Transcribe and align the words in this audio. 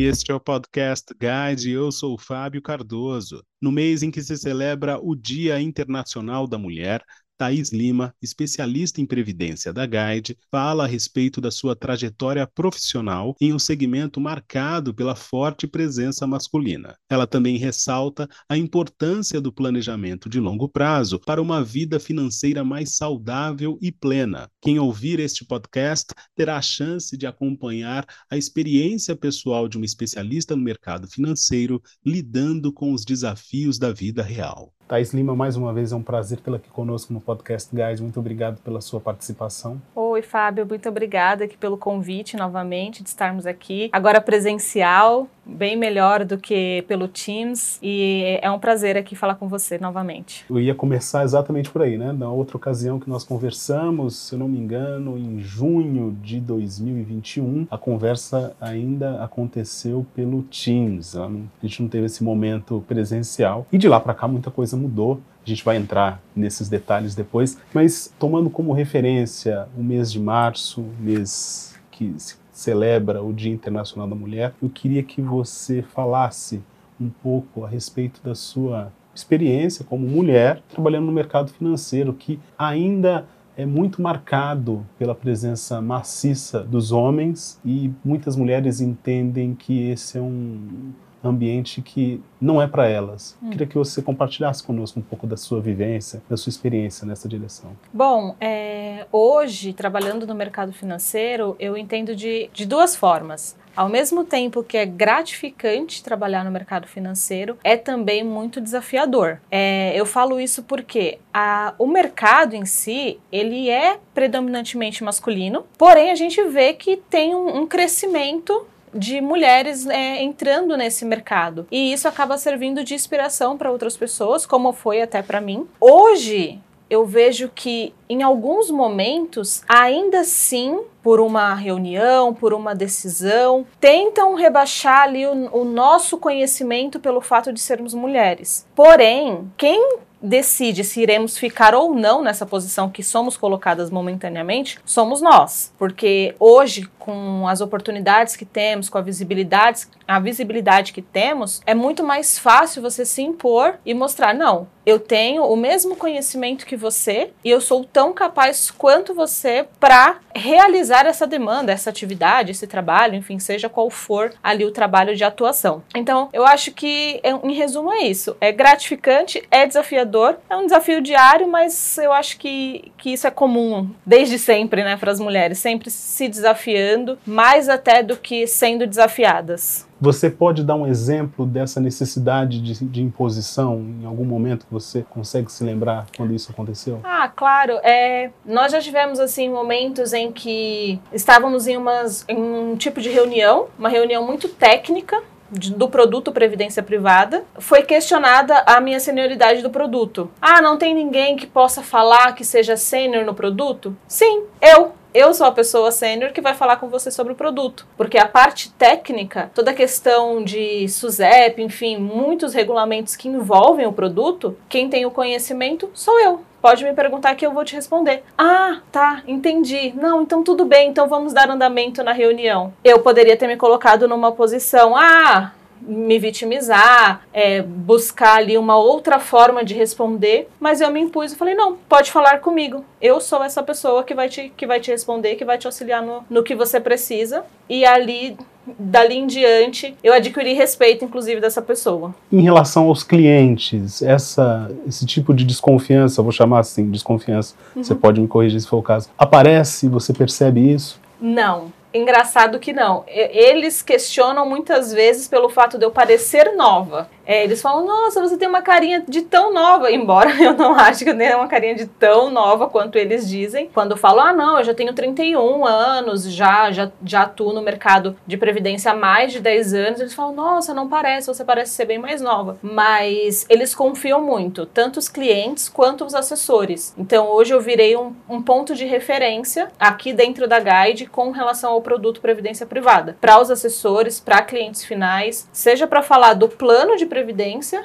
Este 0.00 0.30
é 0.30 0.34
o 0.34 0.38
podcast 0.38 1.12
Guide. 1.12 1.72
Eu 1.72 1.90
sou 1.90 2.14
o 2.14 2.18
Fábio 2.18 2.62
Cardoso. 2.62 3.44
No 3.60 3.72
mês 3.72 4.00
em 4.00 4.12
que 4.12 4.22
se 4.22 4.36
celebra 4.36 4.96
o 4.96 5.16
Dia 5.16 5.60
Internacional 5.60 6.46
da 6.46 6.56
Mulher, 6.56 7.02
Thaís 7.38 7.70
Lima, 7.70 8.12
especialista 8.20 9.00
em 9.00 9.06
previdência 9.06 9.72
da 9.72 9.86
Guide, 9.86 10.36
fala 10.50 10.84
a 10.84 10.86
respeito 10.88 11.40
da 11.40 11.52
sua 11.52 11.76
trajetória 11.76 12.44
profissional 12.46 13.36
em 13.40 13.54
um 13.54 13.58
segmento 13.60 14.20
marcado 14.20 14.92
pela 14.92 15.14
forte 15.14 15.66
presença 15.68 16.26
masculina. 16.26 16.96
Ela 17.08 17.28
também 17.28 17.56
ressalta 17.56 18.28
a 18.48 18.58
importância 18.58 19.40
do 19.40 19.52
planejamento 19.52 20.28
de 20.28 20.40
longo 20.40 20.68
prazo 20.68 21.20
para 21.20 21.40
uma 21.40 21.62
vida 21.62 22.00
financeira 22.00 22.64
mais 22.64 22.96
saudável 22.96 23.78
e 23.80 23.92
plena. 23.92 24.50
Quem 24.60 24.80
ouvir 24.80 25.20
este 25.20 25.44
podcast 25.44 26.12
terá 26.34 26.56
a 26.56 26.62
chance 26.62 27.16
de 27.16 27.26
acompanhar 27.26 28.04
a 28.28 28.36
experiência 28.36 29.14
pessoal 29.14 29.68
de 29.68 29.76
uma 29.76 29.86
especialista 29.86 30.56
no 30.56 30.62
mercado 30.62 31.06
financeiro 31.08 31.80
lidando 32.04 32.72
com 32.72 32.92
os 32.92 33.04
desafios 33.04 33.78
da 33.78 33.92
vida 33.92 34.22
real. 34.22 34.74
Thais 34.88 35.12
Lima, 35.12 35.36
mais 35.36 35.54
uma 35.54 35.70
vez 35.70 35.92
é 35.92 35.96
um 35.96 36.02
prazer 36.02 36.40
tê-la 36.40 36.56
aqui 36.56 36.70
conosco 36.70 37.12
no 37.12 37.20
Podcast 37.20 37.68
Guide. 37.76 38.00
Muito 38.00 38.18
obrigado 38.18 38.58
pela 38.62 38.80
sua 38.80 38.98
participação. 38.98 39.80
Oi, 39.94 40.22
Fábio, 40.22 40.64
muito 40.66 40.88
obrigada 40.88 41.44
aqui 41.44 41.58
pelo 41.58 41.76
convite 41.76 42.38
novamente 42.38 43.02
de 43.02 43.10
estarmos 43.10 43.44
aqui. 43.44 43.90
Agora 43.92 44.18
presencial, 44.18 45.28
bem 45.48 45.76
melhor 45.76 46.24
do 46.24 46.36
que 46.36 46.84
pelo 46.86 47.08
Teams 47.08 47.78
e 47.82 48.38
é 48.42 48.50
um 48.50 48.58
prazer 48.58 48.96
aqui 48.96 49.16
falar 49.16 49.36
com 49.36 49.48
você 49.48 49.78
novamente. 49.78 50.44
Eu 50.48 50.60
ia 50.60 50.74
começar 50.74 51.24
exatamente 51.24 51.70
por 51.70 51.82
aí, 51.82 51.96
né? 51.96 52.12
Na 52.12 52.30
outra 52.30 52.56
ocasião 52.56 53.00
que 53.00 53.08
nós 53.08 53.24
conversamos, 53.24 54.16
se 54.16 54.34
eu 54.34 54.38
não 54.38 54.48
me 54.48 54.58
engano, 54.58 55.16
em 55.16 55.40
junho 55.40 56.16
de 56.22 56.38
2021, 56.38 57.66
a 57.70 57.78
conversa 57.78 58.54
ainda 58.60 59.22
aconteceu 59.22 60.06
pelo 60.14 60.42
Teams. 60.42 61.16
A 61.16 61.30
gente 61.62 61.82
não 61.82 61.88
teve 61.88 62.06
esse 62.06 62.22
momento 62.22 62.84
presencial 62.86 63.66
e 63.72 63.78
de 63.78 63.88
lá 63.88 63.98
para 63.98 64.14
cá 64.14 64.28
muita 64.28 64.50
coisa 64.50 64.76
mudou. 64.76 65.20
A 65.44 65.48
gente 65.48 65.64
vai 65.64 65.76
entrar 65.78 66.20
nesses 66.36 66.68
detalhes 66.68 67.14
depois, 67.14 67.58
mas 67.72 68.12
tomando 68.18 68.50
como 68.50 68.72
referência 68.72 69.66
o 69.76 69.82
mês 69.82 70.12
de 70.12 70.20
março, 70.20 70.84
mês 71.00 71.74
que 71.90 72.12
se 72.18 72.36
celebra 72.58 73.22
o 73.22 73.32
Dia 73.32 73.52
Internacional 73.52 74.08
da 74.08 74.16
Mulher, 74.16 74.52
eu 74.60 74.68
queria 74.68 75.02
que 75.02 75.22
você 75.22 75.80
falasse 75.80 76.60
um 77.00 77.08
pouco 77.08 77.64
a 77.64 77.68
respeito 77.68 78.20
da 78.22 78.34
sua 78.34 78.92
experiência 79.14 79.84
como 79.84 80.08
mulher 80.08 80.60
trabalhando 80.68 81.06
no 81.06 81.12
mercado 81.12 81.52
financeiro, 81.52 82.12
que 82.12 82.40
ainda 82.58 83.26
é 83.56 83.64
muito 83.64 84.02
marcado 84.02 84.84
pela 84.98 85.14
presença 85.14 85.80
maciça 85.80 86.64
dos 86.64 86.90
homens 86.90 87.60
e 87.64 87.92
muitas 88.04 88.34
mulheres 88.34 88.80
entendem 88.80 89.54
que 89.54 89.90
esse 89.90 90.18
é 90.18 90.20
um 90.20 90.90
ambiente 91.22 91.82
que 91.82 92.22
não 92.40 92.60
é 92.62 92.66
para 92.66 92.88
elas. 92.88 93.36
Hum. 93.42 93.50
Queria 93.50 93.66
que 93.66 93.74
você 93.74 94.00
compartilhasse 94.00 94.62
conosco 94.62 95.00
um 95.00 95.02
pouco 95.02 95.26
da 95.26 95.36
sua 95.36 95.60
vivência, 95.60 96.22
da 96.28 96.36
sua 96.36 96.50
experiência 96.50 97.06
nessa 97.06 97.28
direção. 97.28 97.70
Bom, 97.92 98.36
é, 98.40 99.06
hoje, 99.10 99.72
trabalhando 99.72 100.26
no 100.26 100.34
mercado 100.34 100.72
financeiro, 100.72 101.56
eu 101.58 101.76
entendo 101.76 102.14
de, 102.14 102.48
de 102.52 102.66
duas 102.66 102.94
formas. 102.94 103.56
Ao 103.78 103.88
mesmo 103.88 104.24
tempo 104.24 104.64
que 104.64 104.76
é 104.76 104.84
gratificante 104.84 106.02
trabalhar 106.02 106.44
no 106.44 106.50
mercado 106.50 106.88
financeiro, 106.88 107.56
é 107.62 107.76
também 107.76 108.24
muito 108.24 108.60
desafiador. 108.60 109.40
É, 109.48 109.92
eu 109.94 110.04
falo 110.04 110.40
isso 110.40 110.64
porque 110.64 111.20
a, 111.32 111.74
o 111.78 111.86
mercado 111.86 112.54
em 112.54 112.64
si, 112.64 113.20
ele 113.30 113.70
é 113.70 114.00
predominantemente 114.12 115.04
masculino, 115.04 115.64
porém 115.78 116.10
a 116.10 116.16
gente 116.16 116.42
vê 116.48 116.72
que 116.72 116.96
tem 116.96 117.36
um, 117.36 117.58
um 117.58 117.66
crescimento 117.68 118.66
de 118.94 119.20
mulheres 119.20 119.86
é, 119.86 120.22
entrando 120.22 120.76
nesse 120.76 121.04
mercado. 121.04 121.66
E 121.70 121.92
isso 121.92 122.08
acaba 122.08 122.38
servindo 122.38 122.84
de 122.84 122.94
inspiração 122.94 123.56
para 123.56 123.70
outras 123.70 123.96
pessoas, 123.96 124.46
como 124.46 124.72
foi 124.72 125.02
até 125.02 125.22
para 125.22 125.40
mim. 125.40 125.66
Hoje, 125.80 126.60
eu 126.90 127.04
vejo 127.04 127.50
que 127.54 127.94
em 128.08 128.22
alguns 128.22 128.70
momentos, 128.70 129.62
ainda 129.68 130.20
assim, 130.20 130.80
por 131.02 131.20
uma 131.20 131.54
reunião, 131.54 132.32
por 132.32 132.54
uma 132.54 132.74
decisão, 132.74 133.66
tentam 133.78 134.34
rebaixar 134.34 135.02
ali 135.02 135.26
o, 135.26 135.60
o 135.60 135.64
nosso 135.64 136.16
conhecimento 136.18 136.98
pelo 136.98 137.20
fato 137.20 137.52
de 137.52 137.60
sermos 137.60 137.92
mulheres. 137.92 138.66
Porém, 138.74 139.50
quem 139.56 139.98
decide 140.20 140.84
se 140.84 141.00
iremos 141.00 141.38
ficar 141.38 141.74
ou 141.74 141.94
não 141.94 142.22
nessa 142.22 142.46
posição 142.46 142.90
que 142.90 143.02
somos 143.02 143.36
colocadas 143.36 143.90
momentaneamente, 143.90 144.78
somos 144.84 145.20
nós. 145.20 145.72
Porque 145.78 146.34
hoje, 146.38 146.88
com 146.98 147.46
as 147.48 147.60
oportunidades 147.60 148.36
que 148.36 148.44
temos, 148.44 148.88
com 148.88 148.98
a 148.98 149.02
visibilidade, 149.02 149.86
a 150.06 150.18
visibilidade 150.18 150.92
que 150.92 151.02
temos, 151.02 151.60
é 151.64 151.74
muito 151.74 152.04
mais 152.04 152.38
fácil 152.38 152.82
você 152.82 153.04
se 153.04 153.22
impor 153.22 153.78
e 153.84 153.94
mostrar: 153.94 154.34
não, 154.34 154.66
eu 154.88 154.98
tenho 154.98 155.44
o 155.44 155.56
mesmo 155.56 155.96
conhecimento 155.96 156.64
que 156.64 156.76
você 156.76 157.30
e 157.44 157.50
eu 157.50 157.60
sou 157.60 157.84
tão 157.84 158.12
capaz 158.12 158.70
quanto 158.70 159.14
você 159.14 159.66
para 159.78 160.18
realizar 160.34 161.04
essa 161.04 161.26
demanda, 161.26 161.72
essa 161.72 161.90
atividade, 161.90 162.52
esse 162.52 162.66
trabalho, 162.66 163.14
enfim, 163.14 163.38
seja 163.38 163.68
qual 163.68 163.90
for 163.90 164.32
ali 164.42 164.64
o 164.64 164.70
trabalho 164.70 165.14
de 165.14 165.24
atuação. 165.24 165.82
Então, 165.94 166.30
eu 166.32 166.46
acho 166.46 166.72
que, 166.72 167.20
em 167.22 167.52
resumo, 167.52 167.92
é 167.92 168.00
isso. 168.00 168.34
É 168.40 168.50
gratificante, 168.50 169.42
é 169.50 169.66
desafiador, 169.66 170.07
é 170.48 170.56
um 170.56 170.64
desafio 170.64 171.00
diário, 171.00 171.48
mas 171.48 171.98
eu 171.98 172.12
acho 172.12 172.38
que, 172.38 172.92
que 172.96 173.12
isso 173.12 173.26
é 173.26 173.30
comum 173.30 173.90
desde 174.04 174.38
sempre, 174.38 174.82
né, 174.82 174.96
para 174.96 175.10
as 175.10 175.20
mulheres, 175.20 175.58
sempre 175.58 175.90
se 175.90 176.28
desafiando, 176.28 177.18
mais 177.26 177.68
até 177.68 178.02
do 178.02 178.16
que 178.16 178.46
sendo 178.46 178.86
desafiadas. 178.86 179.86
Você 180.00 180.30
pode 180.30 180.62
dar 180.62 180.76
um 180.76 180.86
exemplo 180.86 181.44
dessa 181.44 181.80
necessidade 181.80 182.60
de, 182.60 182.84
de, 182.84 183.02
imposição 183.02 183.84
em 184.00 184.06
algum 184.06 184.24
momento 184.24 184.64
que 184.64 184.72
você 184.72 185.04
consegue 185.10 185.50
se 185.50 185.64
lembrar 185.64 186.06
quando 186.16 186.32
isso 186.32 186.52
aconteceu? 186.52 187.00
Ah, 187.02 187.28
claro. 187.28 187.72
É, 187.82 188.30
nós 188.46 188.70
já 188.70 188.80
tivemos 188.80 189.18
assim 189.18 189.50
momentos 189.50 190.12
em 190.12 190.30
que 190.30 191.00
estávamos 191.12 191.66
em, 191.66 191.76
umas, 191.76 192.24
em 192.28 192.40
um 192.40 192.76
tipo 192.76 193.00
de 193.00 193.08
reunião, 193.08 193.66
uma 193.76 193.88
reunião 193.88 194.24
muito 194.24 194.48
técnica 194.48 195.20
do 195.50 195.88
produto 195.88 196.32
Previdência 196.32 196.82
Privada, 196.82 197.44
foi 197.58 197.82
questionada 197.82 198.62
a 198.66 198.80
minha 198.80 199.00
senioridade 199.00 199.62
do 199.62 199.70
produto. 199.70 200.30
Ah, 200.40 200.60
não 200.60 200.76
tem 200.76 200.94
ninguém 200.94 201.36
que 201.36 201.46
possa 201.46 201.82
falar 201.82 202.34
que 202.34 202.44
seja 202.44 202.76
sênior 202.76 203.24
no 203.24 203.34
produto? 203.34 203.96
Sim, 204.06 204.44
eu 204.60 204.92
eu 205.14 205.32
sou 205.32 205.46
a 205.46 205.52
pessoa 205.52 205.90
sênior 205.90 206.32
que 206.32 206.40
vai 206.40 206.54
falar 206.54 206.76
com 206.76 206.88
você 206.88 207.10
sobre 207.10 207.32
o 207.32 207.36
produto, 207.36 207.86
porque 207.96 208.18
a 208.18 208.28
parte 208.28 208.70
técnica, 208.72 209.50
toda 209.54 209.70
a 209.70 209.74
questão 209.74 210.44
de 210.44 210.86
SUSEP, 210.86 211.62
enfim, 211.62 211.96
muitos 211.96 212.52
regulamentos 212.52 213.16
que 213.16 213.26
envolvem 213.26 213.86
o 213.86 213.92
produto, 213.92 214.56
quem 214.68 214.88
tem 214.88 215.06
o 215.06 215.10
conhecimento 215.10 215.90
sou 215.94 216.20
eu. 216.20 216.44
Pode 216.68 216.84
me 216.84 216.92
perguntar 216.92 217.34
que 217.34 217.46
eu 217.46 217.54
vou 217.54 217.64
te 217.64 217.74
responder. 217.74 218.22
Ah, 218.36 218.82
tá, 218.92 219.22
entendi. 219.26 219.94
Não, 219.96 220.20
então 220.20 220.44
tudo 220.44 220.66
bem, 220.66 220.90
então 220.90 221.08
vamos 221.08 221.32
dar 221.32 221.48
andamento 221.48 222.04
na 222.04 222.12
reunião. 222.12 222.74
Eu 222.84 222.98
poderia 222.98 223.38
ter 223.38 223.46
me 223.46 223.56
colocado 223.56 224.06
numa 224.06 224.32
posição, 224.32 224.94
ah, 224.94 225.52
me 225.80 226.18
vitimizar, 226.18 227.22
é, 227.32 227.62
buscar 227.62 228.36
ali 228.36 228.58
uma 228.58 228.76
outra 228.76 229.18
forma 229.18 229.64
de 229.64 229.72
responder, 229.72 230.46
mas 230.60 230.82
eu 230.82 230.90
me 230.90 231.00
impus 231.00 231.32
e 231.32 231.36
falei, 231.36 231.54
não, 231.54 231.74
pode 231.74 232.12
falar 232.12 232.40
comigo. 232.40 232.84
Eu 233.00 233.18
sou 233.18 233.42
essa 233.42 233.62
pessoa 233.62 234.04
que 234.04 234.14
vai 234.14 234.28
te, 234.28 234.52
que 234.54 234.66
vai 234.66 234.78
te 234.78 234.90
responder, 234.90 235.36
que 235.36 235.46
vai 235.46 235.56
te 235.56 235.66
auxiliar 235.66 236.02
no, 236.02 236.22
no 236.28 236.42
que 236.42 236.54
você 236.54 236.78
precisa. 236.78 237.46
E 237.66 237.86
ali 237.86 238.36
dali 238.78 239.16
em 239.16 239.26
diante, 239.26 239.94
eu 240.02 240.12
adquiri 240.12 240.52
respeito, 240.54 241.04
inclusive, 241.04 241.40
dessa 241.40 241.62
pessoa. 241.62 242.14
Em 242.32 242.40
relação 242.40 242.86
aos 242.86 243.02
clientes, 243.02 244.02
essa, 244.02 244.70
esse 244.86 245.06
tipo 245.06 245.32
de 245.32 245.44
desconfiança, 245.44 246.22
vou 246.22 246.32
chamar 246.32 246.60
assim, 246.60 246.90
desconfiança, 246.90 247.54
uhum. 247.74 247.82
você 247.82 247.94
pode 247.94 248.20
me 248.20 248.26
corrigir 248.28 248.60
se 248.60 248.66
for 248.66 248.78
o 248.78 248.82
caso, 248.82 249.08
aparece, 249.16 249.88
você 249.88 250.12
percebe 250.12 250.72
isso? 250.72 251.00
Não. 251.20 251.72
Engraçado 251.92 252.58
que 252.58 252.72
não. 252.72 253.02
Eles 253.06 253.80
questionam 253.80 254.46
muitas 254.46 254.92
vezes 254.92 255.26
pelo 255.26 255.48
fato 255.48 255.78
de 255.78 255.86
eu 255.86 255.90
parecer 255.90 256.54
nova. 256.54 257.08
É, 257.28 257.44
eles 257.44 257.60
falam, 257.60 257.84
nossa, 257.84 258.22
você 258.22 258.38
tem 258.38 258.48
uma 258.48 258.62
carinha 258.62 259.04
de 259.06 259.20
tão 259.20 259.52
nova, 259.52 259.92
embora 259.92 260.30
eu 260.42 260.54
não 260.54 260.74
ache 260.74 261.04
que 261.04 261.10
eu 261.10 261.18
tenha 261.18 261.36
uma 261.36 261.46
carinha 261.46 261.74
de 261.74 261.86
tão 261.86 262.30
nova 262.30 262.70
quanto 262.70 262.96
eles 262.96 263.28
dizem. 263.28 263.68
Quando 263.74 263.90
eu 263.90 263.98
falo, 263.98 264.20
ah, 264.20 264.32
não, 264.32 264.56
eu 264.56 264.64
já 264.64 264.72
tenho 264.72 264.94
31 264.94 265.66
anos, 265.66 266.32
já, 266.32 266.72
já, 266.72 266.90
já 267.04 267.22
atuo 267.22 267.52
no 267.52 267.60
mercado 267.60 268.16
de 268.26 268.38
previdência 268.38 268.92
há 268.92 268.96
mais 268.96 269.30
de 269.30 269.40
10 269.40 269.74
anos, 269.74 270.00
eles 270.00 270.14
falam, 270.14 270.34
nossa, 270.34 270.72
não 270.72 270.88
parece, 270.88 271.26
você 271.26 271.44
parece 271.44 271.74
ser 271.74 271.84
bem 271.84 271.98
mais 271.98 272.22
nova. 272.22 272.56
Mas 272.62 273.44
eles 273.50 273.74
confiam 273.74 274.22
muito, 274.22 274.64
tanto 274.64 274.98
os 274.98 275.10
clientes 275.10 275.68
quanto 275.68 276.06
os 276.06 276.14
assessores. 276.14 276.94
Então 276.96 277.26
hoje 277.26 277.52
eu 277.52 277.60
virei 277.60 277.94
um, 277.94 278.14
um 278.26 278.40
ponto 278.40 278.74
de 278.74 278.86
referência 278.86 279.68
aqui 279.78 280.14
dentro 280.14 280.48
da 280.48 280.60
Guide 280.60 281.04
com 281.04 281.30
relação 281.30 281.72
ao 281.72 281.82
produto 281.82 282.22
Previdência 282.22 282.64
Privada. 282.64 283.18
Para 283.20 283.38
os 283.38 283.50
assessores, 283.50 284.18
para 284.18 284.40
clientes 284.40 284.82
finais, 284.82 285.46
seja 285.52 285.86
para 285.86 286.00
falar 286.00 286.32
do 286.32 286.48
plano 286.48 286.96
de 286.96 287.04
previdência, 287.04 287.17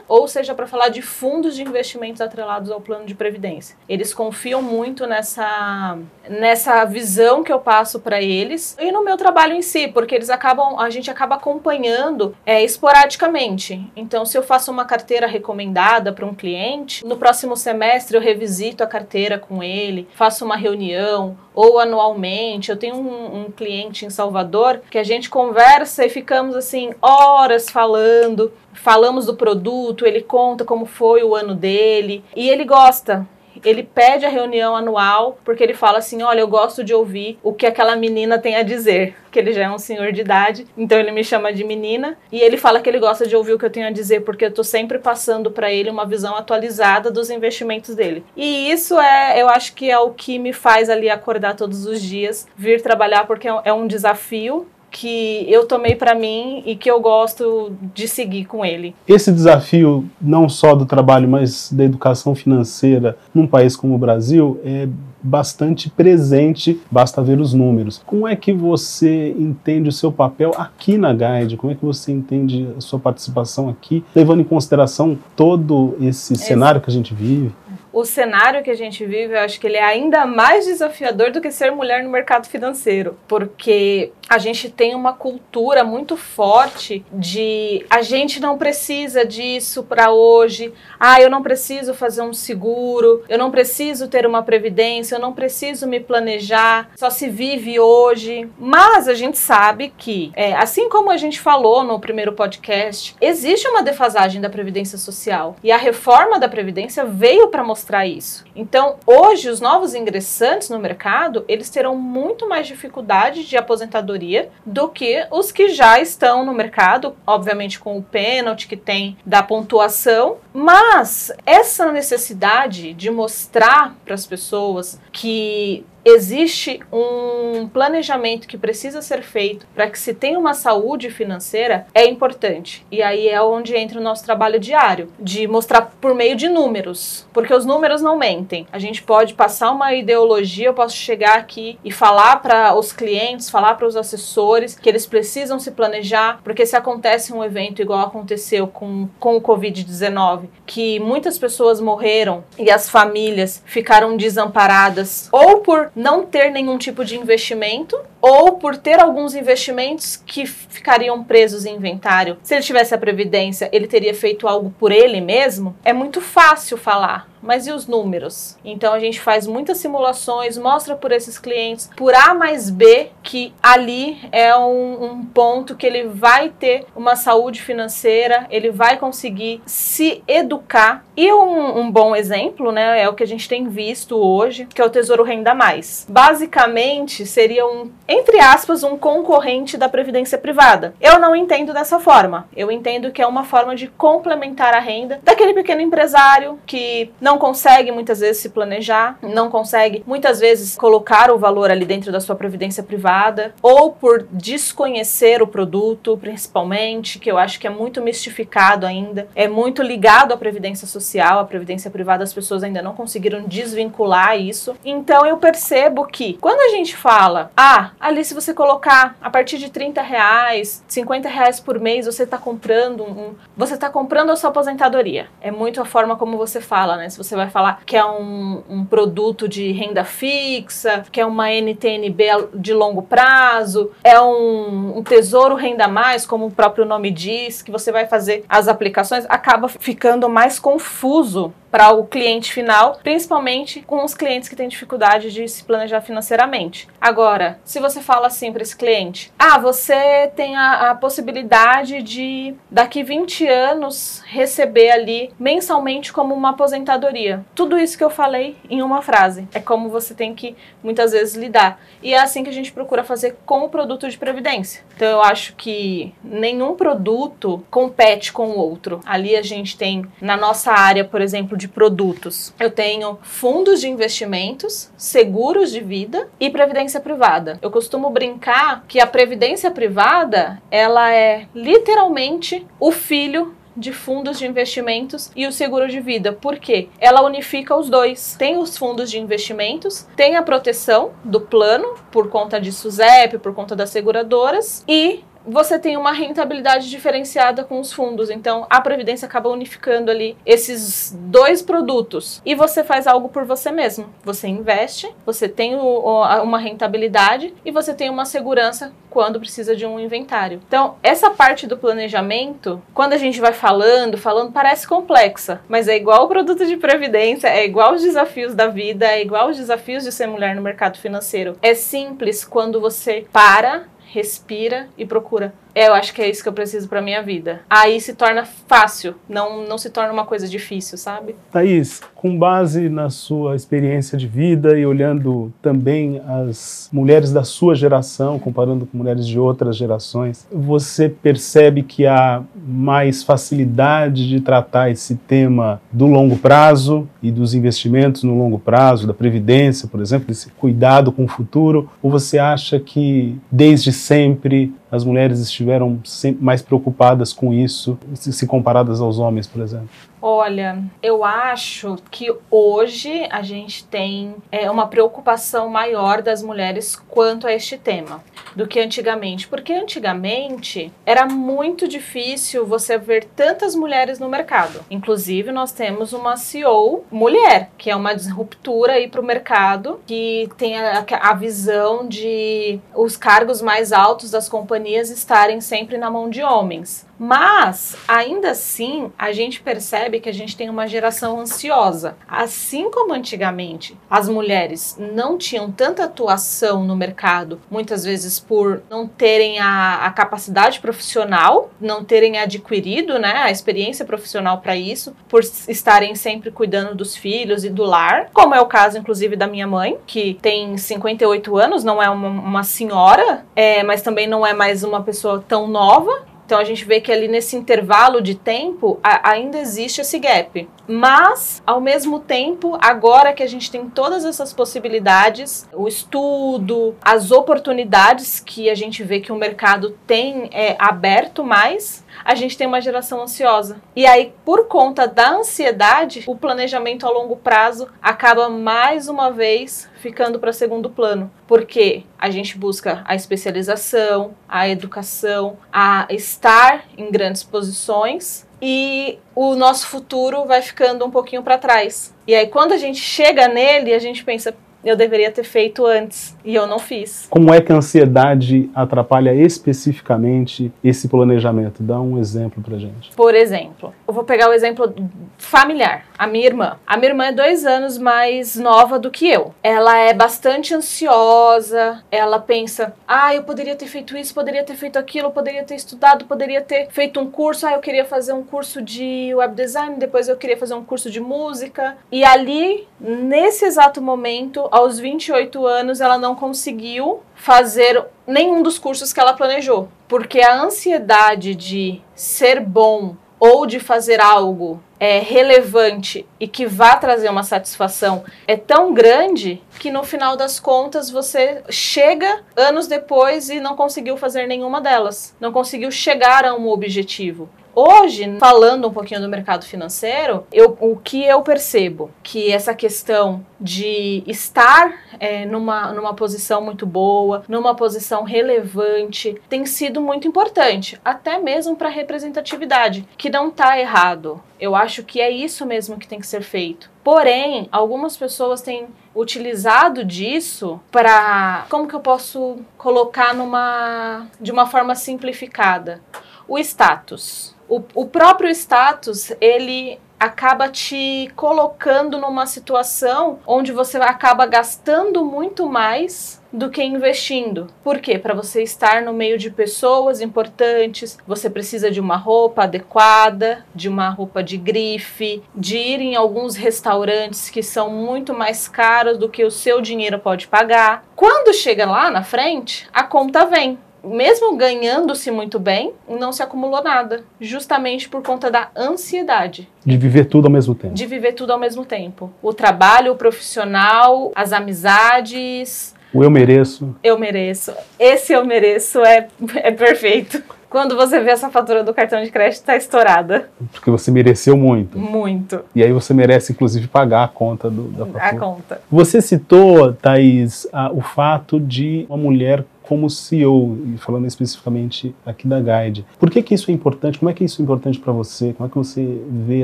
ou 0.07 0.27
seja 0.27 0.53
para 0.53 0.68
falar 0.68 0.89
de 0.89 1.01
fundos 1.01 1.56
de 1.56 1.62
investimentos 1.62 2.21
atrelados 2.21 2.71
ao 2.71 2.81
plano 2.81 3.06
de 3.06 3.15
previdência. 3.15 3.75
Eles 3.88 4.13
confiam 4.13 4.62
muito 4.62 5.06
nessa 5.07 5.97
nessa 6.30 6.85
visão 6.85 7.44
que 7.44 7.51
eu 7.51 7.59
passo 7.59 8.00
para 8.00 8.21
eles 8.21 8.77
e 8.80 8.91
no 8.91 9.03
meu 9.03 9.18
trabalho 9.18 9.53
em 9.53 9.62
si, 9.62 9.88
porque 9.88 10.15
eles 10.15 10.30
acabam 10.30 10.80
a 10.80 10.89
gente 10.89 11.12
acaba 11.12 11.35
acompanhando 11.35 12.35
é, 12.45 12.63
esporadicamente. 12.63 13.91
Então, 13.95 14.25
se 14.25 14.38
eu 14.38 14.44
faço 14.44 14.71
uma 14.71 14.85
carteira 14.85 15.27
recomendada 15.27 16.13
para 16.13 16.25
um 16.25 16.33
cliente, 16.33 17.06
no 17.06 17.18
próximo 17.18 17.56
semestre 17.57 18.15
eu 18.15 18.21
revisito 18.21 18.83
a 18.83 18.88
carteira 18.88 19.38
com 19.38 19.62
ele, 19.62 20.07
faço 20.13 20.45
uma 20.45 20.56
reunião 20.56 21.38
ou 21.53 21.79
anualmente. 21.79 22.69
Eu 22.69 22.77
tenho 22.77 22.95
um, 22.95 23.45
um 23.45 23.51
cliente 23.51 24.05
em 24.05 24.09
Salvador 24.09 24.81
que 24.89 24.97
a 24.97 25.03
gente 25.03 25.29
conversa 25.29 26.05
e 26.05 26.09
ficamos 26.09 26.55
assim 26.55 26.94
horas 27.01 27.69
falando. 27.69 28.51
Falamos 28.73 29.25
do 29.25 29.35
produto, 29.35 30.05
ele 30.05 30.21
conta 30.21 30.65
como 30.65 30.85
foi 30.85 31.23
o 31.23 31.35
ano 31.35 31.55
dele. 31.55 32.23
E 32.35 32.50
ele 32.50 32.65
gosta 32.65 33.27
ele 33.63 33.83
pede 33.83 34.25
a 34.25 34.29
reunião 34.29 34.75
anual 34.75 35.38
porque 35.44 35.63
ele 35.63 35.73
fala 35.73 36.00
assim: 36.00 36.21
olha, 36.23 36.39
eu 36.39 36.47
gosto 36.47 36.83
de 36.83 36.94
ouvir 36.94 37.38
o 37.44 37.53
que 37.53 37.65
aquela 37.65 37.95
menina 37.95 38.38
tem 38.38 38.55
a 38.55 38.63
dizer. 38.63 39.15
Que 39.31 39.39
ele 39.39 39.51
já 39.51 39.63
é 39.63 39.69
um 39.69 39.79
senhor 39.79 40.11
de 40.11 40.21
idade, 40.21 40.67
então 40.77 41.00
ele 41.00 41.11
me 41.11 41.23
chama 41.23 41.51
de 41.51 41.63
menina. 41.63 42.15
E 42.31 42.39
ele 42.39 42.55
fala 42.55 42.79
que 42.79 42.88
ele 42.88 43.00
gosta 43.00 43.25
de 43.25 43.35
ouvir 43.35 43.53
o 43.53 43.57
que 43.57 43.65
eu 43.65 43.69
tenho 43.69 43.88
a 43.88 43.91
dizer 43.91 44.21
porque 44.21 44.45
eu 44.45 44.51
tô 44.51 44.63
sempre 44.63 45.00
passando 45.00 45.50
para 45.50 45.71
ele 45.71 45.89
uma 45.89 46.05
visão 46.05 46.35
atualizada 46.35 47.09
dos 47.09 47.31
investimentos 47.31 47.95
dele. 47.95 48.23
E 48.38 48.71
isso 48.71 49.00
é, 49.00 49.41
eu 49.41 49.50
acho 49.50 49.73
que 49.73 49.89
é 49.89 49.97
o 49.97 50.11
que 50.11 50.38
me 50.38 50.53
faz 50.53 50.88
ali 50.88 51.09
acordar 51.09 51.55
todos 51.55 51.88
os 51.88 52.00
dias, 52.00 52.47
vir 52.55 52.81
trabalhar 52.81 53.25
porque 53.25 53.47
é 53.47 53.73
um 53.73 53.88
desafio, 53.88 54.67
que 54.94 55.45
eu 55.51 55.66
tomei 55.66 55.95
para 55.95 56.13
mim 56.13 56.62
e 56.68 56.75
que 56.75 56.90
eu 56.90 57.01
gosto 57.01 57.74
de 57.95 58.07
seguir 58.07 58.45
com 58.45 58.63
ele. 58.63 58.95
Esse 59.07 59.31
desafio, 59.31 60.06
não 60.22 60.48
só 60.48 60.75
do 60.75 60.86
trabalho, 60.86 61.28
mas 61.28 61.74
da 61.74 61.84
educação 61.84 62.36
financeira 62.36 63.18
num 63.34 63.48
país 63.48 63.75
como 63.75 63.95
o 63.95 63.98
Brasil, 63.98 64.62
é 64.63 64.88
bastante 65.24 65.90
presente, 65.90 66.80
basta 66.92 67.24
ver 67.24 67.40
os 67.40 67.54
números. 67.54 68.01
Como 68.06 68.28
é 68.28 68.36
que 68.36 68.54
você 68.54 69.34
entende 69.40 69.90
o 69.90 69.92
seu 69.92 70.12
papel 70.12 70.51
aqui 70.57 70.98
na 70.98 71.13
Guide? 71.13 71.57
Como 71.57 71.72
é 71.72 71.75
que 71.75 71.84
você 71.84 72.12
entende 72.12 72.68
a 72.78 72.81
sua 72.81 73.00
participação 73.00 73.69
aqui, 73.69 74.04
levando 74.13 74.42
em 74.42 74.46
consideração 74.46 75.18
todo 75.36 75.96
esse 76.00 76.36
cenário 76.36 76.81
que 76.81 76.89
a 76.89 76.94
gente 76.94 77.13
vive? 77.16 77.51
O 77.94 78.04
cenário 78.04 78.63
que 78.63 78.72
a 78.72 78.75
gente 78.75 79.06
vive, 79.06 79.36
eu 79.36 79.40
acho 79.40 79.60
que 79.60 79.68
ele 79.68 79.78
é 79.78 79.84
ainda 79.84 80.25
mais 80.25 80.66
desafiador 80.66 81.31
do 81.31 81.40
que 81.40 81.51
ser 81.51 81.72
mulher 81.72 82.04
no 82.04 82.10
mercado 82.10 82.48
financeiro, 82.48 83.16
porque 83.28 84.12
a 84.28 84.40
gente 84.40 84.69
tem 84.69 84.95
uma 84.95 85.13
cultura 85.13 85.84
muito 85.84 86.18
forte 86.18 87.06
de 87.12 87.86
a 87.88 88.01
gente 88.01 88.40
não 88.40 88.57
precisa 88.57 89.24
disso 89.24 89.84
para 89.84 90.12
hoje. 90.12 90.74
Ah, 91.00 91.22
eu 91.22 91.30
não 91.30 91.44
preciso 91.44 91.94
fazer 91.94 92.24
um 92.24 92.34
seguro, 92.34 93.24
eu 93.30 93.38
não 93.38 93.51
preciso 93.51 94.07
ter 94.07 94.25
uma 94.25 94.42
previdência, 94.42 95.16
eu 95.16 95.19
não 95.19 95.34
preciso 95.34 95.88
me 95.88 96.00
planejar, 96.00 96.89
só 96.96 97.12
se 97.12 97.30
vive 97.30 97.80
hoje. 97.80 98.50
Mas 98.57 99.07
a 99.07 99.13
gente 99.13 99.38
sabe 99.38 99.94
que, 99.96 100.31
é, 100.36 100.56
assim 100.56 100.89
como 100.89 101.12
a 101.12 101.18
gente 101.18 101.39
falou 101.39 101.84
no 101.84 102.00
primeiro 102.00 102.34
podcast, 102.34 103.16
existe 103.22 103.68
uma 103.68 103.84
defasagem 103.84 104.42
da 104.42 104.50
previdência 104.50 104.98
social 104.98 105.57
e 105.63 105.72
a 105.72 105.78
reforma 105.78 106.39
da 106.39 106.50
previdência 106.50 107.06
veio 107.06 107.50
para 107.50 107.63
mostrar 107.63 107.82
mostrar 107.83 108.07
isso. 108.07 108.45
Então, 108.56 108.95
hoje, 109.06 109.50
os 109.50 109.59
novos 109.59 109.94
ingressantes 109.94 110.69
no 110.69 110.80
mercado, 110.80 111.44
eles 111.50 111.69
terão 111.69 111.97
muito 111.97 112.47
mais 112.47 112.65
dificuldade 112.65 113.44
de 113.44 113.57
aposentadoria 113.57 114.50
do 114.65 114.88
que 114.88 115.27
os 115.30 115.51
que 115.51 115.69
já 115.69 116.00
estão 116.00 116.45
no 116.45 116.53
mercado, 116.53 117.15
obviamente 117.27 117.80
com 117.80 117.97
o 117.97 118.03
pênalti 118.03 118.68
que 118.68 118.77
tem 118.77 119.18
da 119.25 119.44
pontuação, 119.44 120.38
mas 120.53 121.31
essa 121.45 121.91
necessidade 121.91 122.94
de 122.94 123.12
mostrar 123.12 123.95
para 124.06 124.13
as 124.13 124.25
pessoas 124.25 125.00
que 125.12 125.86
existe 126.05 126.79
um 126.91 127.67
planejamento 127.67 128.47
que 128.47 128.57
precisa 128.57 129.01
ser 129.01 129.23
feito 129.23 129.65
para 129.73 129.89
que 129.89 129.97
se 129.97 130.13
tenha 130.13 130.38
uma 130.38 130.53
saúde 130.53 131.09
financeira 131.09 131.88
é 131.94 132.05
importante. 132.05 132.85
E 132.91 133.01
aí 133.01 133.27
é 133.29 133.41
onde 133.41 133.75
entra 133.75 134.00
o 134.00 134.03
nosso 134.03 134.23
trabalho 134.23 134.59
diário, 134.59 135.09
de 135.19 135.47
mostrar 135.47 135.94
por 136.01 136.13
meio 136.13 136.35
de 136.35 136.50
números, 136.50 137.25
porque 137.31 137.53
os 137.53 137.65
números 137.65 138.01
não 138.01 138.17
mentem. 138.17 138.67
A 138.71 138.79
gente 138.79 139.01
pode 139.01 139.33
passar 139.33 139.71
uma 139.71 139.94
ideologia, 139.94 140.67
eu 140.67 140.73
posso 140.73 140.95
chegar 140.95 141.38
aqui 141.38 141.79
e 141.83 141.91
falar 141.91 142.41
para 142.41 142.75
os 142.75 142.91
clientes, 142.91 143.50
falar 143.50 143.75
para 143.75 143.88
os 143.88 143.95
assessores 143.95 144.77
que 144.77 144.89
eles 144.89 145.05
precisam 145.05 145.59
se 145.59 145.71
planejar, 145.71 146.41
porque 146.44 146.65
se 146.65 146.75
acontece 146.75 147.33
um 147.33 147.44
evento 147.44 147.81
igual 147.81 148.01
aconteceu 148.01 148.67
com, 148.67 149.07
com 149.19 149.38
o 149.38 149.41
Covid-19, 149.41 150.45
que 150.65 151.00
muitas 151.00 151.38
pessoas 151.38 151.79
morreram 151.79 152.44
e 152.57 152.69
as 152.69 152.89
famílias 152.89 153.63
ficaram 153.65 154.17
desamparadas, 154.17 155.29
ou 155.31 155.59
por 155.59 155.93
não 155.95 156.25
ter 156.25 156.50
nenhum 156.50 156.78
tipo 156.78 157.04
de 157.06 157.18
investimento 157.18 157.98
ou 158.25 158.54
por 158.54 158.78
ter 158.78 159.02
alguns 159.02 159.36
investimentos 159.36 160.16
que 160.16 160.46
ficariam 160.46 161.22
presos 161.22 161.66
em 161.66 161.75
inventário. 161.75 162.38
Se 162.42 162.56
ele 162.56 162.64
tivesse 162.64 162.96
a 162.96 162.98
previdência, 162.98 163.70
ele 163.74 163.86
teria 163.86 164.14
feito 164.14 164.48
algo 164.48 164.74
por 164.80 164.94
ele 164.94 165.20
mesmo? 165.20 165.75
É 165.84 165.92
muito 165.92 166.22
fácil 166.22 166.78
falar, 166.78 167.28
mas 167.42 167.68
e 167.68 167.72
os 167.74 167.86
números? 167.86 168.58
Então 168.64 168.94
a 168.94 169.00
gente 169.00 169.20
faz 169.20 169.46
muitas 169.46 169.80
simulações, 169.80 170.58
mostra 170.58 170.96
por 170.96 171.12
esses 171.12 171.38
clientes, 171.38 171.90
por 171.98 172.16
A 172.16 172.34
mais 172.34 172.70
B, 172.70 173.10
que 173.22 173.54
ali 173.62 174.18
é 174.31 174.56
um, 174.56 175.04
um 175.04 175.25
ponto 175.25 175.75
que 175.75 175.86
ele 175.86 176.06
vai 176.06 176.50
ter 176.50 176.86
uma 176.96 177.18
saúde 177.18 177.62
financeira, 177.62 178.48
ele 178.50 178.72
vai 178.72 178.98
conseguir 178.98 179.62
se 179.66 180.24
educar. 180.25 181.06
E 181.18 181.31
um, 181.31 181.80
um 181.80 181.92
bom 181.92 182.16
exemplo, 182.16 182.72
né, 182.72 183.02
é 183.02 183.10
o 183.10 183.14
que 183.14 183.24
a 183.24 183.28
gente 183.28 183.50
tem 183.50 183.68
visto 183.68 184.16
hoje, 184.16 184.66
que 184.74 184.81
é 184.81 184.86
o 184.86 184.90
Tesouro 184.90 185.24
Renda 185.24 185.54
Mais. 185.54 186.08
Basicamente, 186.10 187.25
seria 187.25 187.68
um, 187.68 187.92
entre 188.13 188.39
aspas, 188.39 188.83
um 188.83 188.95
concorrente 188.95 189.75
da 189.75 189.89
Previdência 189.89 190.38
Privada. 190.38 190.94
Eu 191.01 191.19
não 191.19 191.36
entendo 191.36 191.74
dessa 191.74 192.00
forma. 192.00 192.48
Eu 192.56 192.71
entendo 192.71 193.12
que 193.12 193.21
é 193.21 193.27
uma 193.27 193.44
forma 193.44 193.75
de 193.75 193.88
complementar 193.88 194.74
a 194.75 194.80
renda 194.80 195.19
daquele 195.24 195.54
pequeno 195.54 195.81
empresário 195.81 196.60
que 196.65 197.12
não 197.19 197.39
consegue 197.39 197.92
muitas 197.92 198.19
vezes 198.19 198.42
se 198.42 198.50
planejar, 198.50 199.18
não 199.21 199.50
consegue 199.50 200.04
muitas 200.06 200.39
vezes 200.39 200.75
colocar 200.75 201.31
o 201.31 201.39
valor 201.39 201.71
ali 201.71 201.86
dentro 201.86 202.12
da 202.12 202.19
sua 202.19 202.36
previdência 202.36 202.83
privada, 202.83 203.56
ou 203.62 203.92
por 203.92 204.27
desconhecer 204.31 205.42
o 205.42 205.48
produto, 205.48 206.18
principalmente, 206.18 207.18
que 207.18 207.31
eu 207.31 207.38
acho 207.38 207.60
que 207.60 207.65
é 207.65 207.69
muito 207.69 208.01
mistificado 208.01 208.86
ainda, 208.86 209.27
é 209.36 209.48
muito 209.48 209.81
ligado 209.81 210.33
à 210.33 210.38
previdência 210.38 210.88
social, 210.88 211.39
à 211.39 211.45
previdência 211.45 211.89
privada, 211.89 212.24
as 212.24 212.33
pessoas 212.33 212.63
ainda 212.63 212.81
não 212.81 212.94
conseguiram 212.94 213.42
desvincular 213.42 214.39
isso. 214.39 214.75
Então 214.86 215.25
eu 215.25 215.38
percebo 215.38 216.06
que 216.06 216.38
quando 216.39 216.60
a 216.60 216.75
gente 216.75 216.95
fala, 216.95 217.51
ah, 217.58 217.91
ali 218.03 218.24
se 218.25 218.33
você 218.33 218.53
colocar 218.53 219.15
a 219.22 219.29
partir 219.29 219.57
de 219.57 219.72
30 219.72 220.01
reais, 220.01 220.83
50 220.88 221.29
reais 221.29 221.60
por 221.60 221.79
mês, 221.79 222.05
você 222.05 222.24
está 222.24 222.38
comprando 222.38 223.03
um, 223.03 223.33
você 223.55 223.75
está 223.75 223.89
comprando 223.89 224.31
a 224.31 224.36
sua 224.36 224.50
aposentadoria. 224.50 225.27
É 225.39 225.50
muito 225.50 225.81
a 225.81 225.86
forma 225.86 226.17
como 226.17 226.38
você 226.38 226.60
fala, 226.60 226.98
né? 226.98 227.10
Se 227.10 227.17
você 227.17 227.36
vai 227.36 227.50
falar 227.50 227.81
que 227.86 227.95
é 227.95 228.05
um, 228.05 228.62
um 228.69 228.86
produto 228.86 229.48
de 229.48 229.72
renda 229.72 230.03
fixa, 230.03 231.05
que 231.12 231.22
é 231.22 231.25
uma 231.25 231.50
NTNB 231.50 232.50
de 232.53 232.74
longo 232.74 233.01
prazo, 233.01 233.91
é 234.03 234.19
um, 234.19 234.98
um 234.98 235.03
tesouro 235.03 235.55
renda 235.55 235.88
mais, 235.88 236.25
como 236.25 236.48
o 236.48 236.51
próprio 236.51 236.86
nome 236.86 237.10
diz, 237.10 237.62
que 237.62 237.72
você 237.72 237.91
vai 237.91 238.05
fazer 238.05 238.43
as 238.50 238.67
aplicações, 238.67 239.25
acaba 239.29 239.69
ficando 239.69 240.27
mais 240.27 240.60
confuso 240.60 241.53
para 241.74 241.89
o 241.89 242.06
cliente 242.06 242.53
final, 242.53 243.00
principalmente 243.01 243.82
com 243.82 244.06
os 244.06 244.13
clientes 244.13 244.48
que 244.48 244.56
têm 244.56 244.68
dificuldade 244.68 245.32
de 245.32 245.48
se 245.48 245.63
planejar 245.63 246.01
financeiramente. 246.01 246.88
Agora, 247.01 247.60
se 247.65 247.80
você 247.80 248.00
fala 248.00 248.27
assim 248.27 248.53
para 248.53 248.62
esse 248.62 248.77
cliente: 248.77 249.34
ah, 249.39 249.58
você 249.58 250.32
tem 250.36 250.56
a, 250.56 250.92
a, 250.92 250.96
possibilidade 250.96 252.03
de 252.03 252.53
daqui 252.70 253.01
20 253.01 253.48
anos 253.48 254.22
receber 254.27 254.92
ali 254.92 255.34
mensalmente 255.39 256.13
como 256.13 256.36
uma 256.36 256.51
aposentadoria. 256.51 257.44
Tudo 257.56 257.80
isso 257.80 257.98
que 257.98 258.03
eu 258.03 258.10
falei 258.12 258.56
em 258.70 258.84
uma 258.84 259.01
frase. 259.01 259.48
É 259.51 259.60
como 259.60 259.89
você 259.89 260.13
tem 260.13 260.36
que 260.36 260.56
muitas 260.84 261.12
vezes 261.12 261.36
lidar. 261.36 261.82
E 262.03 262.13
é 262.13 262.20
assim 262.20 262.44
que 262.44 262.51
a 262.51 262.53
gente 262.53 262.72
procura 262.72 263.03
fazer 263.03 263.38
com 263.48 263.63
o 263.63 263.70
produto 263.70 264.08
de 264.08 264.18
previdência. 264.20 264.84
Então 264.96 265.08
eu 265.08 265.24
acho 265.24 265.56
que 265.56 266.13
nenhum 266.24 266.75
produto 266.75 267.65
compete 267.72 268.32
com 268.32 268.50
o 268.50 268.60
outro. 268.60 269.00
Ali 269.08 269.36
a 269.36 269.42
gente 269.42 269.75
tem 269.75 270.06
na 270.22 270.38
nossa 270.38 270.72
área, 270.72 271.03
por 271.03 271.20
exemplo, 271.20 271.62
de 271.63 271.67
produtos. 271.70 272.53
Eu 272.60 272.70
tenho 272.70 273.17
fundos 273.22 273.79
de 273.79 273.89
investimentos, 273.89 274.91
seguros 274.98 275.72
de 275.72 275.79
vida 275.79 276.27
e 276.39 276.50
previdência 276.50 277.00
privada. 277.00 277.58
Eu 277.62 277.72
costumo 277.72 278.10
brincar 278.10 278.84
que 278.86 279.00
a 279.00 279.08
previdência 279.08 279.72
privada, 279.72 280.62
ela 280.70 281.13
é 281.13 281.48
literalmente 281.55 282.67
o 282.79 282.91
filho 282.91 283.55
de 283.75 283.91
fundos 283.91 284.38
de 284.38 284.46
investimentos 284.46 285.32
e 285.36 285.48
o 285.48 285.51
seguro 285.51 285.88
de 285.88 286.00
vida. 286.00 286.34
Por 286.34 286.58
quê? 286.60 286.89
Ela 287.00 287.24
unifica 287.24 287.75
os 287.75 287.89
dois. 287.89 288.36
Tem 288.38 288.58
os 288.58 288.77
fundos 288.77 289.10
de 289.10 289.20
investimentos, 289.20 290.08
tem 290.15 290.36
a 290.36 290.43
proteção 290.43 291.12
do 291.24 291.41
plano 291.41 291.96
por 292.12 292.29
conta 292.29 292.60
de 292.60 292.72
SUSEP, 292.72 293.39
por 293.39 293.53
conta 293.53 293.75
das 293.75 293.89
seguradoras 293.89 294.84
e 294.88 295.24
você 295.45 295.77
tem 295.77 295.97
uma 295.97 296.12
rentabilidade 296.12 296.89
diferenciada 296.89 297.63
com 297.63 297.79
os 297.79 297.91
fundos. 297.91 298.29
Então, 298.29 298.65
a 298.69 298.81
Previdência 298.81 299.25
acaba 299.25 299.50
unificando 299.50 300.12
ali 300.12 300.38
esses 300.45 301.15
dois 301.17 301.62
produtos 301.62 302.41
e 302.45 302.55
você 302.55 302.83
faz 302.83 303.07
algo 303.07 303.29
por 303.29 303.45
você 303.45 303.71
mesmo. 303.71 304.13
Você 304.23 304.47
investe, 304.47 305.13
você 305.25 305.47
tem 305.47 305.75
o, 305.75 306.23
uma 306.43 306.57
rentabilidade 306.57 307.53
e 307.65 307.71
você 307.71 307.93
tem 307.93 308.09
uma 308.09 308.25
segurança 308.25 308.93
quando 309.09 309.39
precisa 309.39 309.75
de 309.75 309.85
um 309.85 310.00
inventário. 310.00 310.59
Então, 310.67 310.95
essa 311.03 311.29
parte 311.29 311.67
do 311.67 311.77
planejamento, 311.77 312.81
quando 312.95 313.13
a 313.13 313.17
gente 313.17 313.39
vai 313.39 313.53
falando, 313.53 314.17
falando, 314.17 314.51
parece 314.51 314.88
complexa, 314.88 315.62
mas 315.69 315.88
é 315.88 315.95
igual 315.95 316.25
o 316.25 316.27
produto 316.27 316.65
de 316.65 316.77
previdência, 316.77 317.47
é 317.47 317.63
igual 317.63 317.93
os 317.93 318.01
desafios 318.01 318.55
da 318.55 318.67
vida, 318.67 319.05
é 319.05 319.21
igual 319.21 319.50
os 319.50 319.57
desafios 319.57 320.03
de 320.03 320.12
ser 320.12 320.25
mulher 320.25 320.55
no 320.55 320.63
mercado 320.63 320.97
financeiro. 320.97 321.55
É 321.62 321.75
simples 321.75 322.43
quando 322.43 322.81
você 322.81 323.27
para, 323.31 323.83
respira 324.13 324.89
e 324.96 325.08
procura 325.08 325.55
eu 325.75 325.94
acho 325.94 326.13
que 326.13 326.22
é 326.22 326.30
isso 326.30 326.44
que 326.44 326.50
eu 326.50 326.53
preciso 326.53 326.88
para 326.88 327.01
minha 327.01 327.22
vida. 327.22 327.62
Aí 327.70 328.00
se 328.00 328.13
torna 328.13 328.46
fácil, 328.46 329.15
não, 329.27 329.65
não 329.68 329.77
se 329.77 329.89
torna 329.89 330.13
uma 330.13 330.25
coisa 330.25 330.48
difícil, 330.48 330.98
sabe? 330.98 331.36
Thaís, 331.51 332.01
com 332.13 332.38
base 332.38 332.89
na 332.89 333.10
sua 333.10 333.56
experiência 333.56 334.18
de 334.18 334.27
vida 334.27 334.77
e 334.77 334.86
olhando 334.86 335.51
também 335.62 336.22
as 336.27 336.89
mulheres 336.92 337.32
da 337.32 337.44
sua 337.44 337.75
geração, 337.75 338.38
comparando 338.38 338.86
com 338.86 338.98
mulheres 338.98 339.25
de 339.25 339.39
outras 339.39 339.75
gerações, 339.75 340.48
você 340.51 341.10
percebe 341.10 341.84
que 341.84 342.06
há 342.06 342.44
mais 342.56 343.24
facilidade 343.24 344.30
de 344.30 344.42
tratar 344.42 344.89
esse 344.92 345.15
tema 345.15 345.82
do 345.92 346.06
longo 346.06 346.38
prazo 346.38 347.08
e 347.22 347.32
dos 347.32 347.53
investimentos 347.53 348.24
no 348.24 348.38
longo 348.38 348.60
prazo, 348.60 349.08
da 349.08 349.13
previdência, 349.13 349.88
por 349.88 350.00
exemplo, 350.00 350.27
desse 350.27 350.50
cuidado 350.51 351.12
com 351.12 351.25
o 351.25 351.27
futuro? 351.27 351.89
Ou 352.01 352.12
você 352.12 352.38
acha 352.38 352.80
que 352.80 353.38
desde 353.51 353.92
sempre 353.92 354.74
as 354.93 355.03
mulheres 355.03 355.39
estiveram 355.39 356.00
mais 356.39 356.62
preocupadas 356.62 357.33
com 357.33 357.51
isso, 357.51 357.97
se 358.13 358.45
comparadas 358.45 359.01
aos 359.01 359.17
homens, 359.17 359.47
por 359.47 359.63
exemplo? 359.63 359.89
Olha, 360.25 360.82
eu 361.01 361.22
acho 361.25 361.98
que 362.10 362.34
hoje 362.50 363.27
a 363.30 363.42
gente 363.42 363.84
tem 363.84 364.34
é, 364.50 364.72
uma 364.72 364.88
preocupação 364.88 365.68
maior 365.68 366.22
das 366.22 366.42
mulheres 366.42 366.96
quanto 366.96 367.46
a 367.46 367.51
este 367.51 367.77
tema 367.77 368.24
do 368.56 368.65
que 368.65 368.80
antigamente. 368.80 369.50
Porque 369.50 369.74
antigamente 369.74 370.94
era 371.06 371.25
muito 371.25 371.89
difícil 371.89 372.65
você 372.65 372.98
ver 372.98 373.25
tantas 373.36 373.75
mulheres 373.75 374.18
no 374.18 374.30
mercado. 374.30 374.80
Inclusive, 374.89 375.51
nós 375.51 375.74
temos 375.74 376.13
uma 376.13 376.38
CEO 376.38 377.03
mulher, 377.12 377.72
que 377.77 377.89
é 377.89 377.96
uma 377.96 378.15
disruptura 378.15 378.94
aí 378.94 379.10
para 379.10 379.20
o 379.20 379.25
mercado, 379.25 380.00
que 380.08 380.50
tem 380.58 380.80
a, 380.80 381.06
a 381.20 381.34
visão 381.34 382.08
de 382.08 382.80
os 382.96 383.18
cargos 383.18 383.62
mais 383.62 383.92
altos 383.92 384.32
das 384.32 384.48
companhias 384.48 385.10
estarem 385.10 385.60
sempre 385.60 385.98
na 385.98 386.10
mão 386.10 386.30
de 386.30 386.42
homens. 386.42 387.06
Mas, 387.17 387.96
ainda 388.08 388.51
assim, 388.51 389.12
a 389.17 389.32
gente 389.32 389.62
percebe 389.62 390.20
que 390.20 390.29
a 390.29 390.34
gente 390.34 390.58
tem 390.58 390.70
uma 390.70 390.88
geração 390.88 391.39
ansiosa. 391.39 392.17
Assim 392.27 392.89
como 392.89 393.13
antigamente 393.13 393.98
as 394.10 394.27
mulheres 394.27 394.98
não 395.00 395.38
tinham 395.38 395.72
tanta 395.72 396.03
atuação 396.03 396.84
no 396.84 396.96
mercado, 396.96 397.62
muitas 397.70 398.03
vezes 398.03 398.39
por 398.39 398.82
não 398.89 399.08
terem 399.08 399.60
a, 399.60 400.05
a 400.05 400.12
capacidade 400.12 400.79
profissional, 400.79 401.72
não 401.79 402.03
terem 402.03 402.38
adquirido 402.39 403.20
né, 403.20 403.34
a 403.38 403.51
experiência 403.51 404.05
profissional 404.05 404.60
para 404.60 404.75
isso, 404.75 405.15
por 405.29 405.41
estarem 405.67 406.15
sempre 406.15 406.51
cuidando 406.51 406.96
dos 406.96 407.15
filhos 407.15 407.63
e 407.63 407.70
do 407.70 407.84
lar, 407.84 408.29
como 408.34 408.55
é 408.55 408.62
o 408.62 408.65
caso, 408.65 408.98
inclusive, 408.98 409.36
da 409.36 409.48
minha 409.48 409.67
mãe, 409.67 409.98
que 410.05 410.38
tem 410.41 410.77
58 410.77 411.58
anos, 411.58 411.84
não 411.84 412.01
é 412.01 412.10
uma, 412.10 412.27
uma 412.27 412.63
senhora, 412.63 413.46
é, 413.55 413.84
mas 413.84 414.01
também 414.01 414.27
não 414.27 414.46
é 414.46 414.53
mais 414.53 414.84
uma 414.84 415.01
pessoa 415.01 415.43
tão 415.48 415.67
nova 415.67 416.33
então 416.53 416.62
a 416.62 416.65
gente 416.65 416.86
vê 416.86 417.01
que 417.01 417.12
ali 417.12 417.27
nesse 417.27 417.55
intervalo 417.55 418.22
de 418.22 418.36
tempo 418.36 419.00
a, 419.03 419.31
ainda 419.31 419.57
existe 419.57 420.01
esse 420.01 420.19
gap. 420.19 420.69
Mas, 420.88 421.63
ao 421.65 421.81
mesmo 421.81 422.19
tempo, 422.19 422.77
agora 422.79 423.33
que 423.33 423.41
a 423.41 423.48
gente 423.48 423.72
tem 423.72 423.89
todas 423.89 424.24
essas 424.24 424.53
possibilidades, 424.53 425.67
o 425.74 425.88
estudo, 425.88 426.95
as 427.01 427.31
oportunidades 427.31 428.39
que 428.39 428.69
a 428.69 428.75
gente 428.75 429.03
vê 429.03 429.19
que 429.19 429.31
o 429.31 429.36
mercado 429.36 429.98
tem 430.05 430.48
é, 430.51 430.75
aberto 430.77 431.43
mais, 431.43 432.05
a 432.24 432.36
gente 432.36 432.55
tem 432.55 432.67
uma 432.67 432.81
geração 432.81 433.24
ansiosa. 433.24 433.81
E 433.95 434.05
aí, 434.05 434.31
por 434.45 434.67
conta 434.67 435.07
da 435.07 435.31
ansiedade, 435.31 436.24
o 436.27 436.36
planejamento 436.36 437.07
a 437.07 437.10
longo 437.10 437.36
prazo 437.36 437.88
acaba 438.00 438.48
mais 438.48 439.07
uma 439.07 439.31
vez 439.31 439.89
ficando 440.03 440.38
para 440.38 440.51
segundo 440.51 440.89
plano, 440.89 441.31
porque 441.48 442.03
a 442.19 442.29
gente 442.29 442.57
busca 442.57 443.01
a 443.05 443.15
especialização, 443.15 444.31
a 444.50 444.67
educação, 444.67 445.55
a 445.72 446.05
estar 446.10 446.83
em 446.98 447.10
grandes 447.10 447.41
posições 447.41 448.45
e 448.62 449.17
o 449.33 449.55
nosso 449.55 449.88
futuro 449.88 450.43
vai 450.43 450.62
ficando 450.62 451.05
um 451.05 451.10
pouquinho 451.10 451.41
para 451.41 451.57
trás. 451.57 452.13
E 452.27 452.36
aí 452.36 452.48
quando 452.48 452.74
a 452.74 452.77
gente 452.77 453.00
chega 453.00 453.48
nele, 453.48 453.93
a 453.93 454.00
gente 454.00 454.25
pensa, 454.25 454.53
eu 454.83 454.98
deveria 454.98 455.31
ter 455.31 455.43
feito 455.43 455.86
antes 455.86 456.36
e 456.43 456.53
eu 456.53 456.67
não 456.67 456.77
fiz. 456.77 457.27
Como 457.29 457.53
é 457.53 457.62
que 457.62 457.72
a 457.72 457.75
ansiedade 457.77 458.69
atrapalha 458.75 459.33
especificamente 459.33 460.72
esse 460.83 461.07
planejamento? 461.07 461.81
Dá 461.81 462.01
um 462.01 462.19
exemplo 462.19 462.62
pra 462.62 462.77
gente. 462.77 463.12
Por 463.15 463.33
exemplo, 463.33 463.93
eu 464.05 464.13
vou 464.13 464.25
pegar 464.25 464.50
o 464.50 464.53
exemplo 464.53 464.93
familiar. 465.38 466.05
A 466.24 466.27
minha 466.27 466.46
irmã. 466.46 466.80
A 466.88 466.96
minha 466.96 467.10
irmã 467.10 467.25
é 467.25 467.32
dois 467.34 467.65
anos 467.65 467.98
mais 467.98 468.56
nova 468.56 468.98
do 468.98 469.12
que 469.12 469.27
eu. 469.27 469.53
Ela 469.62 469.98
é 469.98 470.13
bastante 470.13 470.74
ansiosa, 470.74 472.01
ela 472.10 472.39
pensa, 472.39 472.96
ah, 473.06 473.36
eu 473.36 473.44
poderia 473.44 473.75
ter 473.75 473.88
feito 473.88 474.15
isso, 474.15 474.34
poderia 474.34 474.63
ter 474.63 474.75
feito 474.75 474.98
aquilo, 474.98 475.32
poderia 475.32 475.65
ter 475.65 475.75
estudado, 475.75 476.24
poderia 476.24 476.62
ter 476.62 476.88
feito 476.92 477.20
um 477.20 477.30
curso, 477.30 477.68
ah, 477.68 477.74
eu 477.74 477.82
queria 477.82 478.06
fazer 478.06 478.32
um 478.32 478.42
curso 478.42 478.82
de 478.82 479.36
web 479.36 479.53
design, 479.53 479.98
depois 479.98 480.30
eu 480.30 480.38
queria 480.38 480.56
fazer 480.56 480.75
um 480.75 480.86
curso 480.86 481.12
de 481.12 481.20
música. 481.20 481.98
E 482.10 482.24
ali, 482.24 482.88
nesse 482.98 483.65
exato 483.65 484.01
momento, 484.01 484.70
aos 484.72 484.98
28 485.00 485.68
anos, 485.68 486.00
ela 486.00 486.18
não 486.18 486.36
conseguiu 486.36 487.22
fazer 487.36 488.01
nenhum 488.25 488.63
dos 488.63 488.80
cursos 488.80 489.12
que 489.12 489.20
ela 489.20 489.34
planejou, 489.34 489.89
porque 490.08 490.39
a 490.39 490.62
ansiedade 490.62 491.53
de 491.53 492.01
ser 492.15 492.62
bom 492.62 493.18
ou 493.45 493.65
de 493.65 493.77
fazer 493.77 494.21
algo 494.21 494.81
é, 494.97 495.19
relevante 495.19 496.25
e 496.39 496.47
que 496.47 496.65
vá 496.65 496.95
trazer 496.95 497.29
uma 497.29 497.43
satisfação 497.43 498.23
é 498.47 498.55
tão 498.55 498.93
grande 498.93 499.62
que 499.81 499.91
no 499.91 500.01
final 500.01 500.38
das 500.38 500.62
contas 500.62 501.09
você 501.09 501.62
chega 501.69 502.41
anos 502.55 502.88
depois 502.88 503.50
e 503.50 503.59
não 503.59 503.75
conseguiu 503.75 504.15
fazer 504.15 504.47
nenhuma 504.47 504.79
delas, 504.79 505.35
não 505.41 505.51
conseguiu 505.51 505.91
chegar 505.91 506.45
a 506.45 506.55
um 506.55 506.69
objetivo. 506.69 507.50
Hoje, 507.75 508.38
falando 508.39 508.88
um 508.88 508.94
pouquinho 508.94 509.20
do 509.20 509.27
mercado 509.27 509.65
financeiro, 509.65 510.46
eu, 510.51 510.77
o 510.80 510.96
que 510.96 511.25
eu 511.25 511.42
percebo 511.42 512.12
que 512.22 512.51
essa 512.51 512.75
questão 512.75 513.44
de 513.60 514.24
estar 514.27 514.94
é, 515.20 515.44
numa, 515.46 515.92
numa 515.92 516.13
posição 516.13 516.62
muito 516.62 516.86
boa, 516.86 517.44
numa 517.48 517.74
posição 517.75 518.24
relevante, 518.24 519.42
tem 519.50 519.65
sido 519.65 520.00
muito 520.00 520.27
importante, 520.27 521.01
até 521.03 521.39
mesmo 521.39 521.75
para 521.75 521.89
representatividade, 521.89 523.08
que 523.18 523.30
não 523.30 523.48
está 523.48 523.80
errado. 523.80 524.39
Eu 524.60 524.75
acho 524.75 525.03
que 525.03 525.20
é 525.20 525.32
isso 525.32 525.65
mesmo 525.65 525.98
que 525.98 526.08
tem 526.08 526.20
que 526.20 526.27
ser 526.27 526.44
feito. 526.44 526.92
Porém, 527.03 527.68
algumas 527.72 528.15
pessoas 528.15 528.62
têm 528.62 528.88
utilizado 529.15 530.06
disso 530.06 530.80
para, 530.92 531.65
como 531.70 531.88
que 531.88 531.96
eu 531.96 532.00
posso 532.00 532.58
colocar 532.77 533.34
numa 533.34 534.27
de 534.39 534.51
uma 534.51 534.68
forma 534.68 534.94
simplificada? 534.94 536.01
O 536.48 536.60
status 536.60 537.52
o, 537.67 537.82
o 537.93 538.05
próprio 538.05 538.50
status, 538.50 539.32
ele 539.39 540.00
acaba 540.24 540.70
te 540.70 541.29
colocando 541.36 542.17
numa 542.17 542.46
situação 542.46 543.39
onde 543.46 543.74
você 543.74 543.98
acaba 543.98 544.46
gastando 544.46 545.25
muito 545.25 545.67
mais 545.67 546.41
do 546.51 546.70
que 546.70 546.82
investindo. 546.82 547.67
Por 547.84 548.00
quê? 548.00 548.17
Para 548.17 548.34
você 548.34 548.63
estar 548.63 549.01
no 549.01 549.12
meio 549.12 549.38
de 549.38 549.50
pessoas 549.50 550.22
importantes, 550.22 551.17
você 551.27 551.50
precisa 551.50 551.91
de 551.91 552.00
uma 552.00 552.15
roupa 552.15 552.63
adequada, 552.63 553.65
de 553.75 553.89
uma 553.89 554.10
roupa 554.10 554.41
de 554.41 554.55
grife, 554.55 555.43
de 555.53 555.77
ir 555.77 556.00
em 556.00 556.15
alguns 556.15 556.55
restaurantes 556.55 557.50
que 557.50 557.62
são 557.62 557.89
muito 557.89 558.34
mais 558.34 558.67
caros 558.70 559.17
do 559.17 559.27
que 559.27 559.43
o 559.43 559.51
seu 559.51 559.82
dinheiro 559.82 560.20
pode 560.20 560.48
pagar. 560.48 561.03
Quando 561.17 561.53
chega 561.53 561.86
lá 561.86 562.10
na 562.10 562.24
frente, 562.24 562.88
a 562.93 563.03
conta 563.03 563.46
vem 563.46 563.77
mesmo 564.03 564.55
ganhando-se 564.57 565.31
muito 565.31 565.60
bem, 565.60 565.93
não 566.07 566.31
se 566.31 566.43
acumulou 566.43 566.83
nada, 566.83 567.24
justamente 567.39 568.10
por 568.10 568.22
conta 568.22 568.51
da 568.51 568.69
ansiedade. 568.75 569.69
De 569.86 569.98
viver 569.98 570.25
tudo 570.25 570.45
ao 570.45 570.51
mesmo 570.51 570.75
tempo. 570.75 570.93
De 570.93 571.05
viver 571.05 571.33
tudo 571.33 571.53
ao 571.53 571.60
mesmo 571.60 571.86
tempo. 571.86 572.31
O 572.41 572.53
trabalho, 572.53 573.13
o 573.13 573.15
profissional, 573.15 574.31
as 574.36 574.51
amizades. 574.51 575.95
O 576.13 576.24
eu 576.24 576.29
mereço. 576.29 576.95
Eu 577.03 577.17
mereço. 577.17 577.74
Esse 577.98 578.33
eu 578.33 578.45
mereço 578.45 579.00
é, 579.00 579.27
é 579.55 579.72
perfeito. 579.72 580.43
quando 580.74 580.95
você 580.95 581.19
vê 581.19 581.29
essa 581.29 581.51
fatura 581.51 581.83
do 581.83 581.93
cartão 581.93 582.24
de 582.24 582.31
crédito 582.31 582.62
está 582.62 582.75
estourada. 582.75 583.48
Porque 583.72 583.91
você 583.91 584.10
mereceu 584.10 584.57
muito. 584.57 584.98
Muito. 584.98 585.60
E 585.75 585.83
aí 585.83 585.93
você 585.93 586.15
merece, 586.15 586.51
inclusive, 586.51 586.88
pagar 586.88 587.25
a 587.25 587.27
conta 587.27 587.69
do, 587.69 587.83
da 587.89 588.07
fatura. 588.07 588.24
A 588.24 588.36
conta. 588.36 588.81
Você 588.91 589.22
citou, 589.22 589.93
Thaís, 589.93 590.67
a, 590.74 590.91
o 590.91 591.00
fato 591.00 591.60
de 591.60 592.07
uma 592.10 592.17
mulher 592.17 592.65
como 592.84 593.10
CEO, 593.10 593.78
e 593.94 593.98
falando 593.98 594.28
especificamente 594.28 595.16
aqui 595.25 595.48
da 595.48 595.60
Guide. 595.60 596.06
Por 596.20 596.30
que, 596.30 596.44
que 596.44 596.54
isso 596.54 596.70
é 596.70 596.74
importante? 596.74 597.18
Como 597.18 597.30
é 597.30 597.34
que 597.34 597.44
isso 597.44 597.62
é 597.62 597.63
importante 597.63 598.00
para 598.00 598.13
você? 598.13 598.54
Como 598.54 598.68
é 598.68 598.70
que 598.70 598.78
você 598.78 599.22
vê 599.30 599.63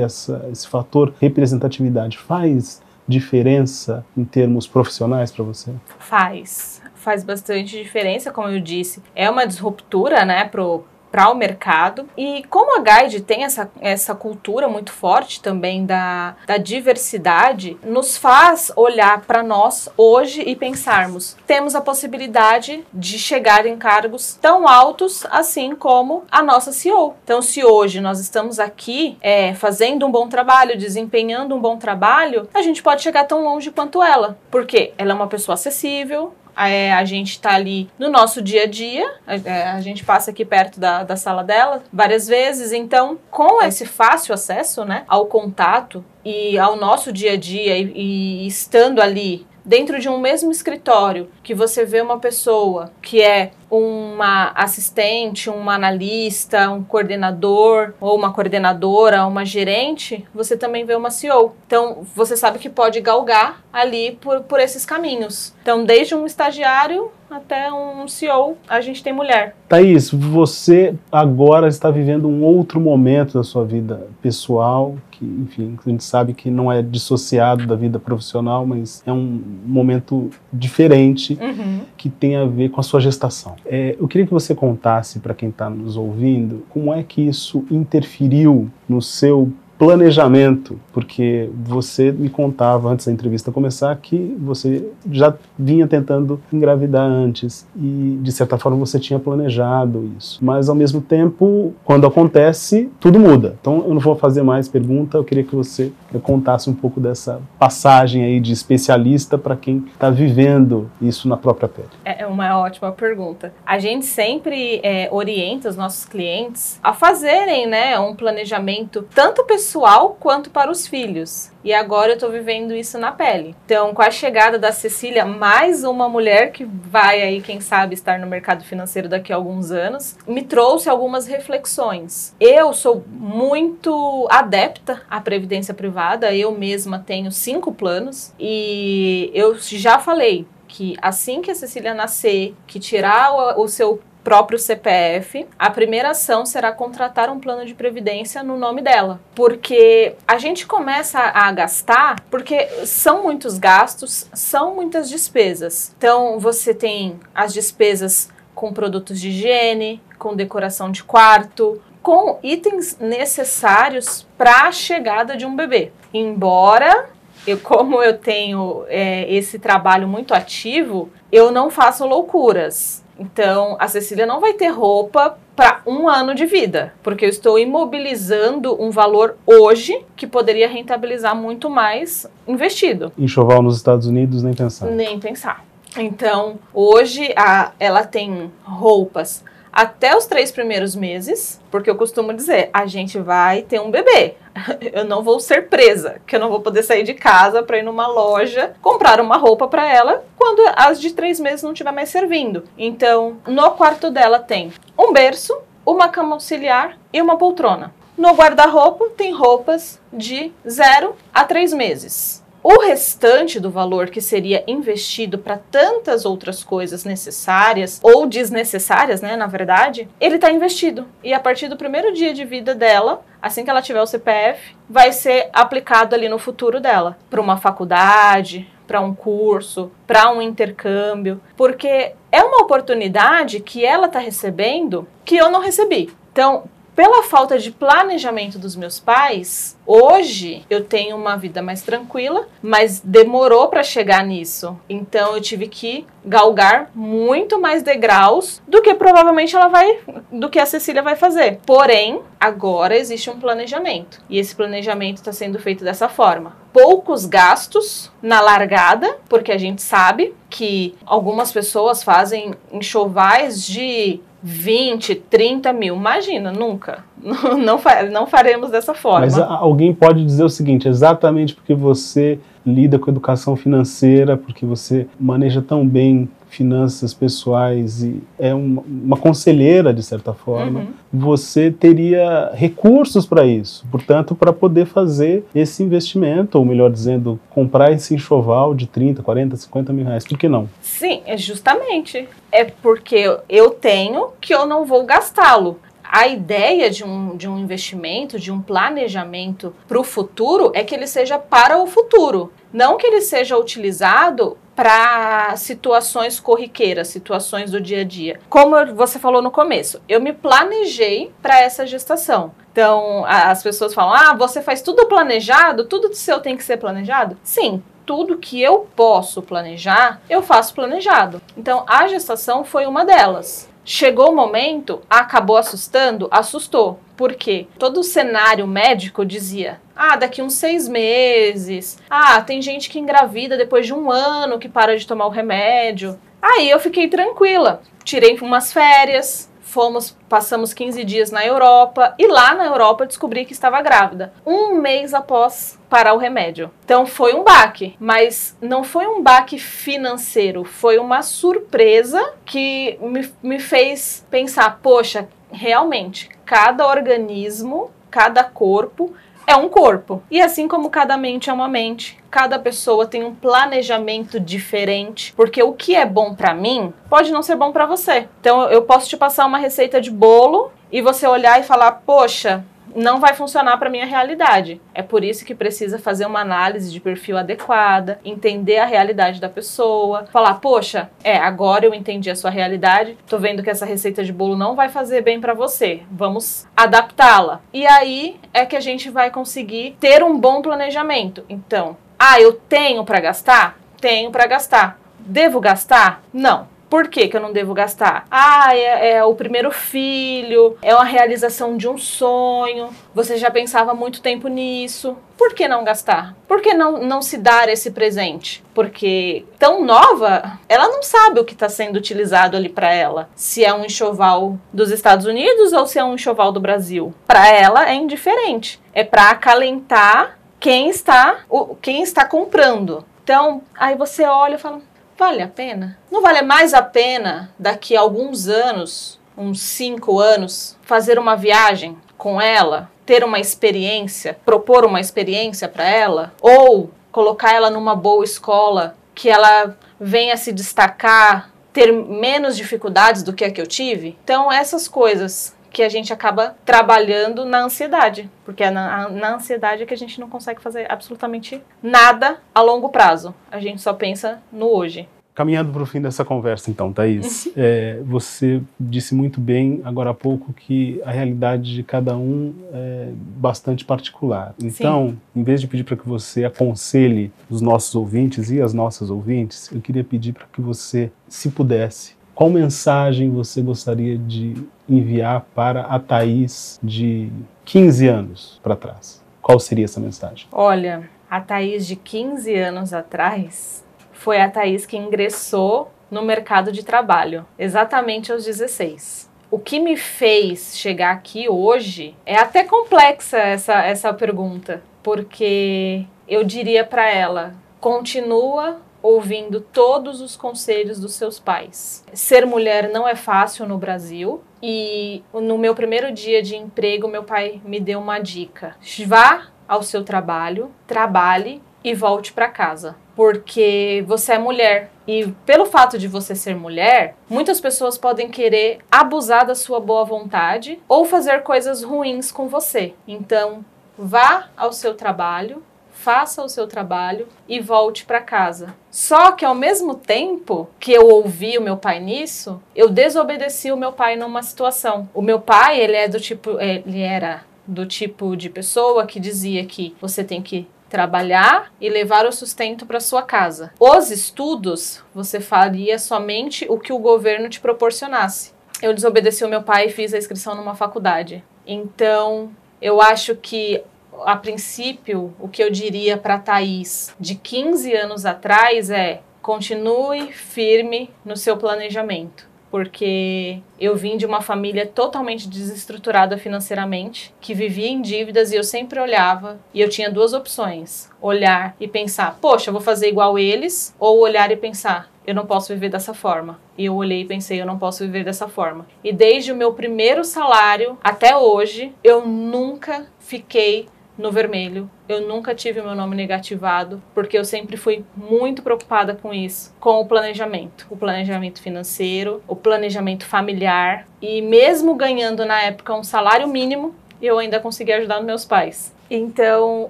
essa, 0.00 0.48
esse 0.50 0.66
fator 0.66 1.12
representatividade? 1.20 2.18
Faz 2.18 2.82
diferença 3.06 4.04
em 4.16 4.24
termos 4.24 4.66
profissionais 4.66 5.30
para 5.30 5.44
você? 5.44 5.72
Faz. 5.98 6.80
Faz 6.94 7.24
bastante 7.24 7.76
diferença, 7.82 8.30
como 8.30 8.48
eu 8.48 8.60
disse. 8.60 9.02
É 9.14 9.28
uma 9.28 9.46
disruptura, 9.46 10.24
né, 10.24 10.44
pro 10.44 10.84
para 11.10 11.30
o 11.30 11.34
mercado. 11.34 12.08
E 12.16 12.44
como 12.48 12.78
a 12.78 12.80
Guide 12.80 13.20
tem 13.20 13.44
essa, 13.44 13.70
essa 13.80 14.14
cultura 14.14 14.68
muito 14.68 14.92
forte 14.92 15.40
também 15.40 15.84
da, 15.84 16.36
da 16.46 16.56
diversidade, 16.56 17.76
nos 17.82 18.16
faz 18.16 18.72
olhar 18.76 19.22
para 19.22 19.42
nós 19.42 19.88
hoje 19.96 20.42
e 20.42 20.54
pensarmos: 20.54 21.36
temos 21.46 21.74
a 21.74 21.80
possibilidade 21.80 22.84
de 22.92 23.18
chegar 23.18 23.66
em 23.66 23.76
cargos 23.76 24.38
tão 24.40 24.68
altos 24.68 25.26
assim 25.30 25.74
como 25.74 26.24
a 26.30 26.42
nossa 26.42 26.72
CEO. 26.72 27.16
Então, 27.24 27.42
se 27.42 27.64
hoje 27.64 28.00
nós 28.00 28.20
estamos 28.20 28.58
aqui 28.58 29.16
é, 29.20 29.54
fazendo 29.54 30.06
um 30.06 30.10
bom 30.10 30.28
trabalho, 30.28 30.78
desempenhando 30.78 31.54
um 31.54 31.60
bom 31.60 31.76
trabalho, 31.76 32.48
a 32.54 32.62
gente 32.62 32.82
pode 32.82 33.02
chegar 33.02 33.24
tão 33.24 33.42
longe 33.42 33.70
quanto 33.70 34.02
ela. 34.02 34.38
Porque 34.50 34.92
ela 34.96 35.12
é 35.12 35.14
uma 35.14 35.26
pessoa 35.26 35.54
acessível, 35.54 36.34
é, 36.56 36.92
a 36.92 37.04
gente 37.04 37.32
está 37.32 37.54
ali 37.54 37.88
no 37.98 38.10
nosso 38.10 38.42
dia 38.42 38.64
a 38.64 38.66
dia, 38.66 39.10
a, 39.26 39.34
é, 39.36 39.62
a, 39.68 39.80
gente 39.80 40.04
passa 40.04 40.30
aqui 40.30 40.44
perto 40.44 40.78
da, 40.78 41.02
da 41.02 41.16
sala 41.16 41.42
dela 41.42 41.82
várias 41.92 42.26
vezes, 42.26 42.72
então 42.72 43.18
com 43.30 43.62
esse 43.62 43.86
fácil 43.86 44.34
acesso 44.34 44.84
né, 44.84 45.04
ao 45.08 45.26
contato 45.26 46.04
e 46.24 46.58
ao 46.58 46.76
nosso 46.76 47.12
dia 47.12 47.32
a 47.32 47.36
dia 47.36 47.78
e, 47.78 47.92
e 47.94 48.46
estando 48.46 49.00
ali 49.00 49.46
dentro 49.64 49.98
de 50.00 50.08
um 50.08 50.18
mesmo 50.18 50.50
escritório 50.50 51.30
que 51.42 51.54
você 51.54 51.84
vê 51.84 52.00
uma 52.00 52.18
pessoa 52.18 52.90
que 53.00 53.22
é 53.22 53.52
uma 53.70 54.50
assistente, 54.54 55.48
uma 55.48 55.74
analista, 55.74 56.70
um 56.70 56.82
coordenador 56.82 57.94
ou 58.00 58.16
uma 58.16 58.32
coordenadora, 58.32 59.24
uma 59.26 59.44
gerente, 59.44 60.26
você 60.34 60.56
também 60.56 60.84
vê 60.84 60.94
uma 60.94 61.10
CEO. 61.10 61.54
Então, 61.66 62.02
você 62.14 62.36
sabe 62.36 62.58
que 62.58 62.68
pode 62.68 63.00
galgar 63.00 63.62
ali 63.72 64.18
por, 64.20 64.40
por 64.42 64.58
esses 64.58 64.84
caminhos. 64.84 65.54
Então, 65.62 65.84
desde 65.84 66.14
um 66.14 66.26
estagiário 66.26 67.10
até 67.30 67.72
um 67.72 68.08
CEO, 68.08 68.56
a 68.68 68.80
gente 68.80 69.04
tem 69.04 69.12
mulher. 69.12 69.54
Thaís, 69.68 70.10
você 70.10 70.94
agora 71.12 71.68
está 71.68 71.90
vivendo 71.90 72.28
um 72.28 72.42
outro 72.42 72.80
momento 72.80 73.34
da 73.34 73.44
sua 73.44 73.64
vida 73.64 74.08
pessoal, 74.20 74.96
que, 75.12 75.24
enfim, 75.24 75.78
a 75.86 75.88
gente 75.90 76.02
sabe 76.02 76.34
que 76.34 76.50
não 76.50 76.72
é 76.72 76.82
dissociado 76.82 77.66
da 77.66 77.76
vida 77.76 78.00
profissional, 78.00 78.66
mas 78.66 79.02
é 79.06 79.12
um 79.12 79.40
momento 79.64 80.30
diferente 80.52 81.38
uhum. 81.40 81.82
que 81.96 82.08
tem 82.08 82.36
a 82.36 82.44
ver 82.44 82.70
com 82.70 82.80
a 82.80 82.82
sua 82.82 83.00
gestação. 83.00 83.54
É, 83.64 83.96
eu 83.98 84.08
queria 84.08 84.26
que 84.26 84.32
você 84.32 84.54
contasse 84.54 85.20
para 85.20 85.34
quem 85.34 85.50
está 85.50 85.68
nos 85.68 85.96
ouvindo 85.96 86.64
como 86.70 86.92
é 86.92 87.02
que 87.02 87.22
isso 87.22 87.64
interferiu 87.70 88.70
no 88.88 89.00
seu 89.00 89.52
planejamento, 89.80 90.78
porque 90.92 91.48
você 91.56 92.12
me 92.12 92.28
contava 92.28 92.90
antes 92.90 93.06
da 93.06 93.12
entrevista 93.12 93.50
começar 93.50 93.96
que 93.96 94.36
você 94.38 94.86
já 95.10 95.32
vinha 95.58 95.86
tentando 95.86 96.38
engravidar 96.52 97.00
antes 97.02 97.66
e 97.74 98.18
de 98.20 98.30
certa 98.30 98.58
forma 98.58 98.76
você 98.76 99.00
tinha 99.00 99.18
planejado 99.18 100.12
isso. 100.18 100.38
Mas 100.42 100.68
ao 100.68 100.74
mesmo 100.74 101.00
tempo, 101.00 101.72
quando 101.82 102.06
acontece, 102.06 102.90
tudo 103.00 103.18
muda. 103.18 103.56
Então 103.58 103.82
eu 103.86 103.94
não 103.94 104.00
vou 104.00 104.14
fazer 104.14 104.42
mais 104.42 104.68
pergunta, 104.68 105.16
eu 105.16 105.24
queria 105.24 105.44
que 105.44 105.56
você 105.56 105.90
contasse 106.22 106.68
um 106.68 106.74
pouco 106.74 107.00
dessa 107.00 107.40
passagem 107.58 108.22
aí 108.22 108.38
de 108.38 108.52
especialista 108.52 109.38
para 109.38 109.56
quem 109.56 109.86
está 109.94 110.10
vivendo 110.10 110.90
isso 111.00 111.26
na 111.26 111.38
própria 111.38 111.68
pele. 111.70 111.88
É 112.04 112.26
uma 112.26 112.58
ótima 112.58 112.92
pergunta. 112.92 113.54
A 113.64 113.78
gente 113.78 114.04
sempre 114.04 114.78
é, 114.82 115.08
orienta 115.10 115.70
os 115.70 115.76
nossos 115.76 116.04
clientes 116.04 116.78
a 116.82 116.92
fazerem, 116.92 117.66
né, 117.66 117.98
um 117.98 118.14
planejamento 118.14 119.06
tanto 119.14 119.42
pessoal 119.44 119.69
pessoal 119.70 120.16
quanto 120.18 120.50
para 120.50 120.68
os 120.68 120.88
filhos. 120.88 121.52
E 121.62 121.72
agora 121.72 122.10
eu 122.10 122.14
estou 122.14 122.28
vivendo 122.28 122.74
isso 122.74 122.98
na 122.98 123.12
pele. 123.12 123.54
Então, 123.64 123.94
com 123.94 124.02
a 124.02 124.10
chegada 124.10 124.58
da 124.58 124.72
Cecília, 124.72 125.24
mais 125.24 125.84
uma 125.84 126.08
mulher 126.08 126.50
que 126.50 126.64
vai 126.64 127.22
aí, 127.22 127.40
quem 127.40 127.60
sabe, 127.60 127.94
estar 127.94 128.18
no 128.18 128.26
mercado 128.26 128.64
financeiro 128.64 129.08
daqui 129.08 129.32
a 129.32 129.36
alguns 129.36 129.70
anos, 129.70 130.16
me 130.26 130.42
trouxe 130.42 130.88
algumas 130.88 131.28
reflexões. 131.28 132.34
Eu 132.40 132.72
sou 132.72 133.04
muito 133.06 134.26
adepta 134.28 135.02
à 135.08 135.20
previdência 135.20 135.72
privada, 135.72 136.34
eu 136.34 136.50
mesma 136.50 136.98
tenho 136.98 137.30
cinco 137.30 137.72
planos 137.72 138.32
e 138.40 139.30
eu 139.32 139.56
já 139.56 140.00
falei 140.00 140.48
que 140.66 140.96
assim 141.02 141.42
que 141.42 141.50
a 141.50 141.54
Cecília 141.54 141.94
nascer, 141.94 142.54
que 142.66 142.78
tirar 142.78 143.32
o, 143.32 143.64
o 143.64 143.68
seu 143.68 144.00
próprio 144.30 144.60
CPF, 144.60 145.44
a 145.58 145.68
primeira 145.70 146.10
ação 146.10 146.46
será 146.46 146.70
contratar 146.70 147.28
um 147.28 147.40
plano 147.40 147.66
de 147.66 147.74
previdência 147.74 148.44
no 148.44 148.56
nome 148.56 148.80
dela. 148.80 149.20
Porque 149.34 150.14
a 150.24 150.38
gente 150.38 150.68
começa 150.68 151.18
a 151.18 151.50
gastar, 151.50 152.20
porque 152.30 152.68
são 152.86 153.24
muitos 153.24 153.58
gastos, 153.58 154.28
são 154.32 154.76
muitas 154.76 155.10
despesas. 155.10 155.92
Então, 155.98 156.38
você 156.38 156.72
tem 156.72 157.18
as 157.34 157.52
despesas 157.52 158.30
com 158.54 158.72
produtos 158.72 159.20
de 159.20 159.30
higiene, 159.30 160.00
com 160.16 160.36
decoração 160.36 160.92
de 160.92 161.02
quarto, 161.02 161.82
com 162.00 162.38
itens 162.40 162.98
necessários 163.00 164.28
para 164.38 164.68
a 164.68 164.70
chegada 164.70 165.36
de 165.36 165.44
um 165.44 165.56
bebê. 165.56 165.90
Embora 166.14 167.10
eu, 167.44 167.58
como 167.58 168.00
eu 168.00 168.16
tenho 168.16 168.84
é, 168.86 169.28
esse 169.32 169.58
trabalho 169.58 170.06
muito 170.06 170.32
ativo, 170.34 171.10
eu 171.32 171.50
não 171.50 171.68
faço 171.68 172.06
loucuras. 172.06 172.99
Então, 173.20 173.76
a 173.78 173.86
Cecília 173.86 174.24
não 174.24 174.40
vai 174.40 174.54
ter 174.54 174.68
roupa 174.68 175.36
para 175.54 175.82
um 175.86 176.08
ano 176.08 176.34
de 176.34 176.46
vida, 176.46 176.94
porque 177.02 177.26
eu 177.26 177.28
estou 177.28 177.58
imobilizando 177.58 178.82
um 178.82 178.90
valor 178.90 179.36
hoje 179.44 180.02
que 180.16 180.26
poderia 180.26 180.66
rentabilizar 180.66 181.36
muito 181.36 181.68
mais 181.68 182.26
investido. 182.48 183.12
Enxoval 183.18 183.60
nos 183.62 183.76
Estados 183.76 184.06
Unidos, 184.06 184.42
nem 184.42 184.54
pensar. 184.54 184.86
Nem 184.86 185.20
pensar. 185.20 185.62
Então, 185.98 186.58
hoje 186.72 187.30
a, 187.36 187.72
ela 187.78 188.04
tem 188.04 188.50
roupas 188.64 189.44
até 189.72 190.16
os 190.16 190.26
três 190.26 190.50
primeiros 190.50 190.96
meses, 190.96 191.60
porque 191.70 191.88
eu 191.88 191.96
costumo 191.96 192.34
dizer, 192.34 192.70
a 192.72 192.86
gente 192.86 193.18
vai 193.18 193.62
ter 193.62 193.80
um 193.80 193.90
bebê. 193.90 194.34
Eu 194.92 195.04
não 195.04 195.22
vou 195.22 195.38
ser 195.38 195.68
presa, 195.68 196.20
que 196.26 196.34
eu 196.34 196.40
não 196.40 196.50
vou 196.50 196.60
poder 196.60 196.82
sair 196.82 197.04
de 197.04 197.14
casa 197.14 197.62
para 197.62 197.78
ir 197.78 197.82
numa 197.82 198.08
loja 198.08 198.74
comprar 198.82 199.20
uma 199.20 199.36
roupa 199.36 199.68
para 199.68 199.88
ela 199.88 200.24
quando 200.36 200.60
as 200.74 201.00
de 201.00 201.12
três 201.12 201.38
meses 201.38 201.62
não 201.62 201.72
estiver 201.72 201.92
mais 201.92 202.08
servindo. 202.08 202.64
Então, 202.76 203.38
no 203.46 203.70
quarto 203.72 204.10
dela 204.10 204.40
tem 204.40 204.72
um 204.98 205.12
berço, 205.12 205.56
uma 205.86 206.08
cama 206.08 206.34
auxiliar 206.34 206.98
e 207.12 207.22
uma 207.22 207.38
poltrona. 207.38 207.94
No 208.18 208.32
guarda-roupa 208.34 209.08
tem 209.16 209.32
roupas 209.32 210.00
de 210.12 210.52
zero 210.68 211.14
a 211.32 211.44
três 211.44 211.72
meses. 211.72 212.39
O 212.62 212.78
restante 212.80 213.58
do 213.58 213.70
valor 213.70 214.10
que 214.10 214.20
seria 214.20 214.62
investido 214.66 215.38
para 215.38 215.56
tantas 215.56 216.26
outras 216.26 216.62
coisas 216.62 217.04
necessárias 217.04 217.98
ou 218.02 218.26
desnecessárias, 218.26 219.22
né, 219.22 219.34
na 219.34 219.46
verdade, 219.46 220.06
ele 220.20 220.34
está 220.34 220.50
investido. 220.50 221.06
E 221.24 221.32
a 221.32 221.40
partir 221.40 221.68
do 221.68 221.76
primeiro 221.76 222.12
dia 222.12 222.34
de 222.34 222.44
vida 222.44 222.74
dela, 222.74 223.24
assim 223.40 223.64
que 223.64 223.70
ela 223.70 223.80
tiver 223.80 224.02
o 224.02 224.06
CPF, 224.06 224.76
vai 224.88 225.10
ser 225.10 225.48
aplicado 225.54 226.14
ali 226.14 226.28
no 226.28 226.38
futuro 226.38 226.80
dela, 226.80 227.16
para 227.30 227.40
uma 227.40 227.56
faculdade, 227.56 228.70
para 228.86 229.00
um 229.00 229.14
curso, 229.14 229.90
para 230.06 230.30
um 230.30 230.42
intercâmbio, 230.42 231.40
porque 231.56 232.12
é 232.30 232.42
uma 232.42 232.62
oportunidade 232.62 233.60
que 233.60 233.86
ela 233.86 234.06
está 234.06 234.18
recebendo 234.18 235.08
que 235.24 235.36
eu 235.36 235.50
não 235.50 235.60
recebi. 235.60 236.12
Então, 236.32 236.64
pela 237.00 237.22
falta 237.22 237.58
de 237.58 237.70
planejamento 237.70 238.58
dos 238.58 238.76
meus 238.76 239.00
pais, 239.00 239.74
hoje 239.86 240.66
eu 240.68 240.84
tenho 240.84 241.16
uma 241.16 241.34
vida 241.34 241.62
mais 241.62 241.80
tranquila, 241.80 242.46
mas 242.60 243.00
demorou 243.00 243.68
para 243.68 243.82
chegar 243.82 244.22
nisso. 244.22 244.78
Então 244.86 245.34
eu 245.34 245.40
tive 245.40 245.66
que 245.66 246.06
galgar 246.22 246.90
muito 246.94 247.58
mais 247.58 247.82
degraus 247.82 248.60
do 248.68 248.82
que 248.82 248.92
provavelmente 248.92 249.56
ela 249.56 249.68
vai, 249.68 250.00
do 250.30 250.50
que 250.50 250.58
a 250.58 250.66
Cecília 250.66 251.00
vai 251.00 251.16
fazer. 251.16 251.58
Porém, 251.64 252.20
agora 252.38 252.94
existe 252.94 253.30
um 253.30 253.40
planejamento 253.40 254.20
e 254.28 254.38
esse 254.38 254.54
planejamento 254.54 255.16
está 255.16 255.32
sendo 255.32 255.58
feito 255.58 255.82
dessa 255.82 256.06
forma. 256.06 256.54
Poucos 256.70 257.24
gastos 257.24 258.12
na 258.20 258.42
largada, 258.42 259.16
porque 259.26 259.50
a 259.50 259.58
gente 259.58 259.80
sabe 259.80 260.34
que 260.50 260.94
algumas 261.06 261.50
pessoas 261.50 262.02
fazem 262.02 262.54
enxovais 262.70 263.64
de 263.64 264.20
20, 264.42 265.14
30 265.14 265.72
mil. 265.72 265.96
Imagina, 265.96 266.52
nunca. 266.52 267.04
Não, 267.22 267.78
não 268.10 268.26
faremos 268.26 268.70
dessa 268.70 268.94
forma. 268.94 269.20
Mas 269.20 269.38
alguém 269.38 269.92
pode 269.92 270.24
dizer 270.24 270.42
o 270.42 270.48
seguinte: 270.48 270.88
exatamente 270.88 271.54
porque 271.54 271.74
você 271.74 272.38
lida 272.64 272.98
com 272.98 273.10
educação 273.10 273.56
financeira, 273.56 274.38
porque 274.38 274.64
você 274.64 275.06
maneja 275.18 275.60
tão 275.60 275.86
bem 275.86 276.30
finanças 276.50 277.14
pessoais 277.14 278.02
e 278.02 278.20
é 278.38 278.52
uma, 278.52 278.82
uma 278.82 279.16
conselheira, 279.16 279.94
de 279.94 280.02
certa 280.02 280.34
forma, 280.34 280.80
uhum. 280.80 280.88
você 281.12 281.70
teria 281.70 282.50
recursos 282.52 283.24
para 283.24 283.46
isso. 283.46 283.86
Portanto, 283.90 284.34
para 284.34 284.52
poder 284.52 284.84
fazer 284.84 285.44
esse 285.54 285.82
investimento, 285.82 286.58
ou 286.58 286.64
melhor 286.64 286.90
dizendo, 286.90 287.38
comprar 287.48 287.92
esse 287.92 288.14
enxoval 288.14 288.74
de 288.74 288.86
30, 288.86 289.22
40, 289.22 289.56
50 289.56 289.92
mil 289.92 290.04
reais. 290.04 290.26
Por 290.26 290.36
que 290.36 290.48
não? 290.48 290.68
Sim, 290.80 291.22
é 291.24 291.36
justamente. 291.36 292.28
É 292.50 292.64
porque 292.64 293.38
eu 293.48 293.70
tenho 293.70 294.30
que 294.40 294.52
eu 294.52 294.66
não 294.66 294.84
vou 294.84 295.06
gastá-lo 295.06 295.78
a 296.12 296.26
ideia 296.26 296.90
de 296.90 297.04
um, 297.04 297.36
de 297.36 297.48
um 297.48 297.56
investimento, 297.56 298.36
de 298.36 298.50
um 298.50 298.60
planejamento 298.60 299.72
para 299.86 300.00
o 300.00 300.02
futuro 300.02 300.72
é 300.74 300.82
que 300.82 300.92
ele 300.92 301.06
seja 301.06 301.38
para 301.38 301.78
o 301.78 301.86
futuro, 301.86 302.52
não 302.72 302.96
que 302.96 303.06
ele 303.06 303.20
seja 303.20 303.56
utilizado 303.56 304.58
para 304.80 305.54
situações 305.56 306.40
corriqueiras, 306.40 307.08
situações 307.08 307.70
do 307.70 307.78
dia 307.78 308.00
a 308.00 308.04
dia. 308.04 308.40
Como 308.48 308.74
você 308.94 309.18
falou 309.18 309.42
no 309.42 309.50
começo, 309.50 310.00
eu 310.08 310.22
me 310.22 310.32
planejei 310.32 311.30
para 311.42 311.60
essa 311.60 311.86
gestação. 311.86 312.52
Então, 312.72 313.22
as 313.26 313.62
pessoas 313.62 313.92
falam: 313.92 314.14
ah, 314.14 314.32
você 314.32 314.62
faz 314.62 314.80
tudo 314.80 315.04
planejado, 315.04 315.84
tudo 315.84 316.14
seu 316.14 316.40
tem 316.40 316.56
que 316.56 316.64
ser 316.64 316.78
planejado? 316.78 317.36
Sim, 317.42 317.82
tudo 318.06 318.38
que 318.38 318.58
eu 318.62 318.88
posso 318.96 319.42
planejar, 319.42 320.18
eu 320.30 320.42
faço 320.42 320.72
planejado. 320.72 321.42
Então, 321.58 321.84
a 321.86 322.08
gestação 322.08 322.64
foi 322.64 322.86
uma 322.86 323.04
delas. 323.04 323.69
Chegou 323.84 324.30
o 324.30 324.36
momento, 324.36 325.00
acabou 325.08 325.56
assustando? 325.56 326.28
Assustou. 326.30 327.00
Por 327.16 327.34
quê? 327.34 327.66
Todo 327.78 328.00
o 328.00 328.04
cenário 328.04 328.66
médico 328.66 329.24
dizia: 329.24 329.80
ah, 329.96 330.16
daqui 330.16 330.40
uns 330.40 330.54
seis 330.54 330.88
meses. 330.88 331.98
Ah, 332.08 332.40
tem 332.40 332.62
gente 332.62 332.88
que 332.88 332.98
engravida 332.98 333.56
depois 333.56 333.86
de 333.86 333.92
um 333.92 334.10
ano 334.10 334.58
que 334.58 334.68
para 334.68 334.96
de 334.96 335.06
tomar 335.06 335.26
o 335.26 335.30
remédio. 335.30 336.18
Aí 336.40 336.70
eu 336.70 336.80
fiquei 336.80 337.08
tranquila. 337.08 337.82
Tirei 338.04 338.38
umas 338.40 338.72
férias, 338.72 339.49
fomos, 339.70 340.16
passamos 340.28 340.74
15 340.74 341.04
dias 341.04 341.30
na 341.30 341.46
Europa 341.46 342.14
e 342.18 342.26
lá 342.26 342.54
na 342.54 342.66
Europa 342.66 343.06
descobri 343.06 343.44
que 343.44 343.52
estava 343.52 343.80
grávida, 343.80 344.32
um 344.44 344.74
mês 344.74 345.14
após 345.14 345.78
parar 345.88 346.14
o 346.14 346.18
remédio. 346.18 346.70
Então 346.84 347.06
foi 347.06 347.34
um 347.34 347.44
baque, 347.44 347.96
mas 347.98 348.56
não 348.60 348.82
foi 348.84 349.06
um 349.06 349.22
baque 349.22 349.58
financeiro, 349.58 350.64
foi 350.64 350.98
uma 350.98 351.22
surpresa 351.22 352.34
que 352.44 352.98
me, 353.00 353.30
me 353.42 353.58
fez 353.60 354.26
pensar: 354.30 354.80
poxa, 354.82 355.28
realmente, 355.52 356.28
cada 356.44 356.86
organismo, 356.86 357.90
cada 358.10 358.44
corpo 358.44 359.14
é 359.46 359.56
um 359.56 359.68
corpo. 359.68 360.22
E 360.30 360.40
assim 360.40 360.68
como 360.68 360.90
cada 360.90 361.16
mente 361.16 361.50
é 361.50 361.52
uma 361.52 361.68
mente, 361.68 362.18
cada 362.30 362.58
pessoa 362.58 363.06
tem 363.06 363.24
um 363.24 363.34
planejamento 363.34 364.38
diferente, 364.38 365.32
porque 365.36 365.62
o 365.62 365.72
que 365.72 365.96
é 365.96 366.06
bom 366.06 366.34
para 366.34 366.54
mim 366.54 366.92
pode 367.08 367.32
não 367.32 367.42
ser 367.42 367.56
bom 367.56 367.72
para 367.72 367.86
você. 367.86 368.28
Então 368.40 368.70
eu 368.70 368.82
posso 368.82 369.08
te 369.08 369.16
passar 369.16 369.46
uma 369.46 369.58
receita 369.58 370.00
de 370.00 370.10
bolo 370.10 370.70
e 370.92 371.00
você 371.00 371.26
olhar 371.26 371.60
e 371.60 371.64
falar: 371.64 372.02
"Poxa, 372.06 372.64
não 372.94 373.20
vai 373.20 373.34
funcionar 373.34 373.76
para 373.78 373.90
minha 373.90 374.06
realidade. 374.06 374.80
É 374.94 375.02
por 375.02 375.24
isso 375.24 375.44
que 375.44 375.54
precisa 375.54 375.98
fazer 375.98 376.26
uma 376.26 376.40
análise 376.40 376.90
de 376.90 377.00
perfil 377.00 377.38
adequada, 377.38 378.20
entender 378.24 378.78
a 378.78 378.86
realidade 378.86 379.40
da 379.40 379.48
pessoa, 379.48 380.26
falar, 380.26 380.54
poxa, 380.54 381.10
é, 381.22 381.36
agora 381.36 381.84
eu 381.84 381.94
entendi 381.94 382.30
a 382.30 382.36
sua 382.36 382.50
realidade, 382.50 383.16
tô 383.26 383.38
vendo 383.38 383.62
que 383.62 383.70
essa 383.70 383.86
receita 383.86 384.24
de 384.24 384.32
bolo 384.32 384.56
não 384.56 384.74
vai 384.74 384.88
fazer 384.88 385.22
bem 385.22 385.40
para 385.40 385.54
você. 385.54 386.02
Vamos 386.10 386.66
adaptá-la. 386.76 387.60
E 387.72 387.86
aí 387.86 388.38
é 388.52 388.66
que 388.66 388.76
a 388.76 388.80
gente 388.80 389.10
vai 389.10 389.30
conseguir 389.30 389.96
ter 390.00 390.22
um 390.22 390.38
bom 390.38 390.62
planejamento. 390.62 391.44
Então, 391.48 391.96
ah, 392.18 392.40
eu 392.40 392.52
tenho 392.52 393.04
para 393.04 393.20
gastar? 393.20 393.78
Tenho 394.00 394.30
para 394.30 394.46
gastar. 394.46 394.98
Devo 395.18 395.60
gastar? 395.60 396.22
Não. 396.32 396.79
Por 396.90 397.06
que, 397.06 397.28
que 397.28 397.36
eu 397.36 397.40
não 397.40 397.52
devo 397.52 397.72
gastar? 397.72 398.26
Ah, 398.28 398.76
é, 398.76 399.12
é, 399.12 399.24
o 399.24 399.32
primeiro 399.36 399.70
filho, 399.70 400.76
é 400.82 400.92
uma 400.92 401.04
realização 401.04 401.76
de 401.76 401.88
um 401.88 401.96
sonho, 401.96 402.90
você 403.14 403.36
já 403.36 403.48
pensava 403.48 403.94
muito 403.94 404.20
tempo 404.20 404.48
nisso. 404.48 405.16
Por 405.38 405.54
que 405.54 405.68
não 405.68 405.84
gastar? 405.84 406.34
Por 406.48 406.60
que 406.60 406.74
não, 406.74 406.98
não 406.98 407.22
se 407.22 407.38
dar 407.38 407.68
esse 407.68 407.92
presente? 407.92 408.62
Porque 408.74 409.44
tão 409.56 409.84
nova, 409.84 410.58
ela 410.68 410.88
não 410.88 411.00
sabe 411.00 411.38
o 411.38 411.44
que 411.44 411.52
está 411.52 411.68
sendo 411.68 411.96
utilizado 411.96 412.56
ali 412.56 412.68
para 412.68 412.92
ela. 412.92 413.30
Se 413.36 413.64
é 413.64 413.72
um 413.72 413.84
enxoval 413.84 414.58
dos 414.72 414.90
Estados 414.90 415.26
Unidos 415.26 415.72
ou 415.72 415.86
se 415.86 415.96
é 415.96 416.04
um 416.04 416.14
enxoval 416.14 416.50
do 416.50 416.60
Brasil. 416.60 417.14
Para 417.24 417.48
ela 417.48 417.88
é 417.88 417.94
indiferente. 417.94 418.80
É 418.92 419.04
para 419.04 419.30
acalentar 419.30 420.40
quem 420.58 420.90
está, 420.90 421.38
quem 421.80 422.02
está 422.02 422.24
comprando. 422.24 423.04
Então, 423.22 423.62
aí 423.78 423.94
você 423.94 424.24
olha 424.24 424.56
e 424.56 424.58
fala: 424.58 424.80
Vale 425.20 425.42
a 425.42 425.48
pena? 425.48 425.98
Não 426.10 426.22
vale 426.22 426.40
mais 426.40 426.72
a 426.72 426.80
pena 426.80 427.52
daqui 427.58 427.94
a 427.94 428.00
alguns 428.00 428.48
anos, 428.48 429.20
uns 429.36 429.60
cinco 429.60 430.18
anos, 430.18 430.78
fazer 430.80 431.18
uma 431.18 431.36
viagem 431.36 431.98
com 432.16 432.40
ela, 432.40 432.90
ter 433.04 433.22
uma 433.22 433.38
experiência, 433.38 434.38
propor 434.46 434.82
uma 434.82 434.98
experiência 434.98 435.68
para 435.68 435.84
ela, 435.84 436.32
ou 436.40 436.90
colocar 437.12 437.52
ela 437.52 437.68
numa 437.68 437.94
boa 437.94 438.24
escola 438.24 438.96
que 439.14 439.28
ela 439.28 439.76
venha 440.00 440.38
se 440.38 440.52
destacar, 440.52 441.50
ter 441.70 441.92
menos 441.92 442.56
dificuldades 442.56 443.22
do 443.22 443.34
que 443.34 443.44
a 443.44 443.50
que 443.50 443.60
eu 443.60 443.66
tive? 443.66 444.16
Então, 444.24 444.50
essas 444.50 444.88
coisas 444.88 445.54
que 445.70 445.82
a 445.82 445.88
gente 445.88 446.12
acaba 446.12 446.56
trabalhando 446.64 447.44
na 447.44 447.64
ansiedade, 447.64 448.28
porque 448.44 448.64
é 448.64 448.70
na, 448.70 449.08
na 449.08 449.34
ansiedade 449.36 449.82
é 449.82 449.86
que 449.86 449.94
a 449.94 449.96
gente 449.96 450.20
não 450.20 450.28
consegue 450.28 450.60
fazer 450.60 450.90
absolutamente 450.90 451.62
nada 451.82 452.38
a 452.54 452.60
longo 452.60 452.88
prazo. 452.88 453.34
A 453.50 453.60
gente 453.60 453.80
só 453.80 453.92
pensa 453.92 454.42
no 454.52 454.66
hoje. 454.66 455.08
Caminhando 455.32 455.72
para 455.72 455.82
o 455.82 455.86
fim 455.86 456.02
dessa 456.02 456.24
conversa, 456.24 456.70
então, 456.70 456.92
Thaís, 456.92 457.48
é, 457.56 458.00
você 458.04 458.60
disse 458.78 459.14
muito 459.14 459.40
bem 459.40 459.80
agora 459.84 460.10
há 460.10 460.14
pouco 460.14 460.52
que 460.52 461.00
a 461.04 461.10
realidade 461.10 461.72
de 461.72 461.82
cada 461.82 462.16
um 462.16 462.52
é 462.72 463.08
bastante 463.36 463.84
particular. 463.84 464.54
Então, 464.62 465.10
Sim. 465.10 465.40
em 465.40 465.42
vez 465.42 465.60
de 465.60 465.68
pedir 465.68 465.84
para 465.84 465.96
que 465.96 466.06
você 466.06 466.44
aconselhe 466.44 467.32
os 467.48 467.60
nossos 467.60 467.94
ouvintes 467.94 468.50
e 468.50 468.60
as 468.60 468.74
nossas 468.74 469.08
ouvintes, 469.08 469.70
eu 469.72 469.80
queria 469.80 470.04
pedir 470.04 470.32
para 470.32 470.46
que 470.52 470.60
você, 470.60 471.10
se 471.28 471.48
pudesse, 471.48 472.16
qual 472.40 472.48
mensagem 472.48 473.30
você 473.30 473.60
gostaria 473.60 474.16
de 474.16 474.54
enviar 474.90 475.46
para 475.54 475.82
a 475.82 475.98
Thaís 475.98 476.78
de 476.82 477.30
15 477.64 478.08
anos 478.08 478.60
para 478.62 478.74
trás? 478.74 479.24
Qual 479.40 479.58
seria 479.60 479.84
essa 479.84 480.00
mensagem? 480.00 480.46
Olha, 480.50 481.08
a 481.30 481.40
Thaís 481.40 481.86
de 481.86 481.96
15 481.96 482.54
anos 482.56 482.92
atrás 482.92 483.84
foi 484.12 484.40
a 484.40 484.50
Thaís 484.50 484.84
que 484.84 484.96
ingressou 484.96 485.90
no 486.10 486.22
mercado 486.22 486.72
de 486.72 486.84
trabalho, 486.84 487.46
exatamente 487.58 488.32
aos 488.32 488.44
16. 488.44 489.30
O 489.50 489.58
que 489.58 489.80
me 489.80 489.96
fez 489.96 490.76
chegar 490.76 491.12
aqui 491.12 491.48
hoje 491.48 492.14
é 492.26 492.36
até 492.36 492.64
complexa 492.64 493.38
essa, 493.38 493.74
essa 493.82 494.12
pergunta, 494.12 494.82
porque 495.02 496.04
eu 496.28 496.44
diria 496.44 496.84
para 496.84 497.08
ela: 497.08 497.54
continua 497.80 498.80
ouvindo 499.02 499.60
todos 499.60 500.20
os 500.20 500.36
conselhos 500.36 501.00
dos 501.00 501.14
seus 501.14 501.40
pais. 501.40 502.04
Ser 502.12 502.44
mulher 502.44 502.90
não 502.90 503.08
é 503.08 503.16
fácil 503.16 503.66
no 503.66 503.78
Brasil 503.78 504.40
e 504.62 505.22
no 505.32 505.56
meu 505.56 505.74
primeiro 505.74 506.12
dia 506.12 506.42
de 506.42 506.56
emprego, 506.56 507.08
meu 507.08 507.24
pai 507.24 507.60
me 507.64 507.80
deu 507.80 507.98
uma 507.98 508.18
dica: 508.18 508.76
vá 509.06 509.48
ao 509.66 509.82
seu 509.82 510.04
trabalho, 510.04 510.70
trabalhe 510.86 511.62
e 511.82 511.94
volte 511.94 512.32
para 512.32 512.48
casa. 512.48 512.96
Porque 513.16 514.04
você 514.06 514.34
é 514.34 514.38
mulher. 514.38 514.90
E 515.06 515.28
pelo 515.44 515.66
fato 515.66 515.98
de 515.98 516.08
você 516.08 516.34
ser 516.34 516.54
mulher, 516.54 517.14
muitas 517.28 517.60
pessoas 517.60 517.98
podem 517.98 518.28
querer 518.28 518.78
abusar 518.90 519.46
da 519.46 519.54
sua 519.54 519.80
boa 519.80 520.04
vontade 520.04 520.80
ou 520.88 521.04
fazer 521.04 521.42
coisas 521.42 521.82
ruins 521.82 522.30
com 522.30 522.48
você. 522.48 522.94
Então, 523.06 523.64
vá 523.98 524.48
ao 524.56 524.72
seu 524.72 524.94
trabalho, 524.94 525.62
faça 526.02 526.42
o 526.42 526.48
seu 526.48 526.66
trabalho 526.66 527.28
e 527.46 527.60
volte 527.60 528.06
para 528.06 528.22
casa. 528.22 528.74
Só 528.90 529.32
que 529.32 529.44
ao 529.44 529.54
mesmo 529.54 529.94
tempo 529.94 530.68
que 530.80 530.92
eu 530.92 531.06
ouvi 531.08 531.58
o 531.58 531.62
meu 531.62 531.76
pai 531.76 532.00
nisso, 532.00 532.60
eu 532.74 532.88
desobedeci 532.88 533.70
o 533.70 533.76
meu 533.76 533.92
pai 533.92 534.16
numa 534.16 534.42
situação. 534.42 535.08
O 535.12 535.20
meu 535.20 535.40
pai, 535.40 535.78
ele 535.78 535.96
é 535.96 536.08
do 536.08 536.18
tipo, 536.18 536.58
ele 536.58 537.00
era 537.02 537.44
do 537.66 537.84
tipo 537.84 538.34
de 538.34 538.48
pessoa 538.48 539.06
que 539.06 539.20
dizia 539.20 539.64
que 539.66 539.94
você 540.00 540.24
tem 540.24 540.40
que 540.40 540.66
trabalhar 540.88 541.72
e 541.80 541.88
levar 541.88 542.26
o 542.26 542.32
sustento 542.32 542.86
para 542.86 542.98
sua 542.98 543.22
casa. 543.22 543.72
Os 543.78 544.10
estudos, 544.10 545.04
você 545.14 545.38
faria 545.38 545.98
somente 545.98 546.66
o 546.68 546.78
que 546.78 546.92
o 546.92 546.98
governo 546.98 547.48
te 547.48 547.60
proporcionasse. 547.60 548.52
Eu 548.82 548.94
desobedeci 548.94 549.44
o 549.44 549.48
meu 549.48 549.62
pai 549.62 549.86
e 549.86 549.90
fiz 549.90 550.14
a 550.14 550.18
inscrição 550.18 550.54
numa 550.54 550.74
faculdade. 550.74 551.44
Então, 551.66 552.50
eu 552.80 553.00
acho 553.00 553.36
que 553.36 553.84
a 554.24 554.36
princípio, 554.36 555.34
o 555.38 555.48
que 555.48 555.62
eu 555.62 555.70
diria 555.70 556.16
para 556.16 556.38
Thaís 556.38 557.14
de 557.18 557.34
15 557.34 557.94
anos 557.94 558.26
atrás 558.26 558.90
é: 558.90 559.20
continue 559.42 560.32
firme 560.32 561.10
no 561.24 561.36
seu 561.36 561.56
planejamento. 561.56 562.48
Porque 562.70 563.60
eu 563.80 563.96
vim 563.96 564.16
de 564.16 564.24
uma 564.24 564.40
família 564.40 564.86
totalmente 564.86 565.48
desestruturada 565.48 566.38
financeiramente, 566.38 567.34
que 567.40 567.52
vivia 567.52 567.88
em 567.88 568.00
dívidas 568.00 568.52
e 568.52 568.56
eu 568.56 568.62
sempre 568.62 569.00
olhava 569.00 569.58
e 569.74 569.80
eu 569.80 569.88
tinha 569.88 570.08
duas 570.08 570.32
opções: 570.32 571.10
olhar 571.20 571.74
e 571.80 571.88
pensar, 571.88 572.38
poxa, 572.40 572.70
vou 572.70 572.80
fazer 572.80 573.08
igual 573.08 573.36
eles, 573.36 573.92
ou 573.98 574.20
olhar 574.20 574.52
e 574.52 574.56
pensar, 574.56 575.10
eu 575.26 575.34
não 575.34 575.46
posso 575.46 575.72
viver 575.72 575.88
dessa 575.88 576.14
forma. 576.14 576.60
E 576.78 576.84
eu 576.84 576.94
olhei 576.94 577.22
e 577.22 577.24
pensei, 577.24 577.60
eu 577.60 577.66
não 577.66 577.78
posso 577.78 578.04
viver 578.04 578.24
dessa 578.24 578.48
forma. 578.48 578.86
E 579.02 579.12
desde 579.12 579.50
o 579.50 579.56
meu 579.56 579.72
primeiro 579.72 580.24
salário 580.24 580.96
até 581.02 581.36
hoje, 581.36 581.92
eu 582.04 582.24
nunca 582.26 583.06
fiquei 583.18 583.88
no 584.20 584.30
vermelho. 584.30 584.88
Eu 585.08 585.26
nunca 585.26 585.54
tive 585.54 585.80
meu 585.80 585.94
nome 585.94 586.14
negativado, 586.14 587.02
porque 587.14 587.36
eu 587.36 587.44
sempre 587.44 587.76
fui 587.76 588.04
muito 588.16 588.62
preocupada 588.62 589.14
com 589.14 589.34
isso, 589.34 589.74
com 589.80 590.00
o 590.00 590.06
planejamento, 590.06 590.86
o 590.90 590.96
planejamento 590.96 591.60
financeiro, 591.60 592.42
o 592.46 592.54
planejamento 592.54 593.24
familiar 593.24 594.06
e 594.22 594.40
mesmo 594.42 594.94
ganhando 594.94 595.44
na 595.44 595.60
época 595.62 595.94
um 595.94 596.04
salário 596.04 596.46
mínimo, 596.46 596.94
eu 597.20 597.38
ainda 597.38 597.58
consegui 597.60 597.92
ajudar 597.92 598.20
meus 598.22 598.44
pais. 598.44 598.94
Então, 599.10 599.88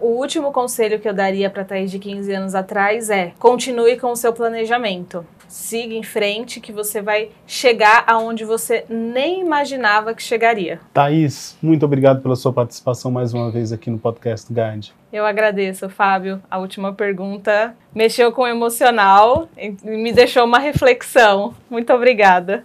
o 0.00 0.18
último 0.18 0.50
conselho 0.50 0.98
que 0.98 1.06
eu 1.06 1.12
daria 1.12 1.50
para 1.50 1.62
Thaís 1.62 1.90
de 1.90 1.98
15 1.98 2.32
anos 2.32 2.54
atrás 2.54 3.10
é: 3.10 3.32
continue 3.38 3.98
com 3.98 4.12
o 4.12 4.16
seu 4.16 4.32
planejamento. 4.32 5.26
Siga 5.46 5.94
em 5.94 6.02
frente 6.02 6.60
que 6.60 6.72
você 6.72 7.02
vai 7.02 7.30
chegar 7.44 8.04
aonde 8.06 8.44
você 8.44 8.84
nem 8.88 9.40
imaginava 9.40 10.14
que 10.14 10.22
chegaria. 10.22 10.80
Thaís, 10.94 11.58
muito 11.60 11.84
obrigado 11.84 12.22
pela 12.22 12.36
sua 12.36 12.52
participação 12.52 13.10
mais 13.10 13.34
uma 13.34 13.50
vez 13.50 13.72
aqui 13.72 13.90
no 13.90 13.98
Podcast 13.98 14.46
Guide. 14.50 14.94
Eu 15.12 15.26
agradeço, 15.26 15.88
Fábio. 15.88 16.40
A 16.48 16.58
última 16.58 16.92
pergunta 16.92 17.74
mexeu 17.92 18.30
com 18.30 18.42
o 18.42 18.46
emocional 18.46 19.48
e 19.58 19.74
me 19.84 20.12
deixou 20.12 20.44
uma 20.44 20.60
reflexão. 20.60 21.52
Muito 21.68 21.92
obrigada. 21.92 22.64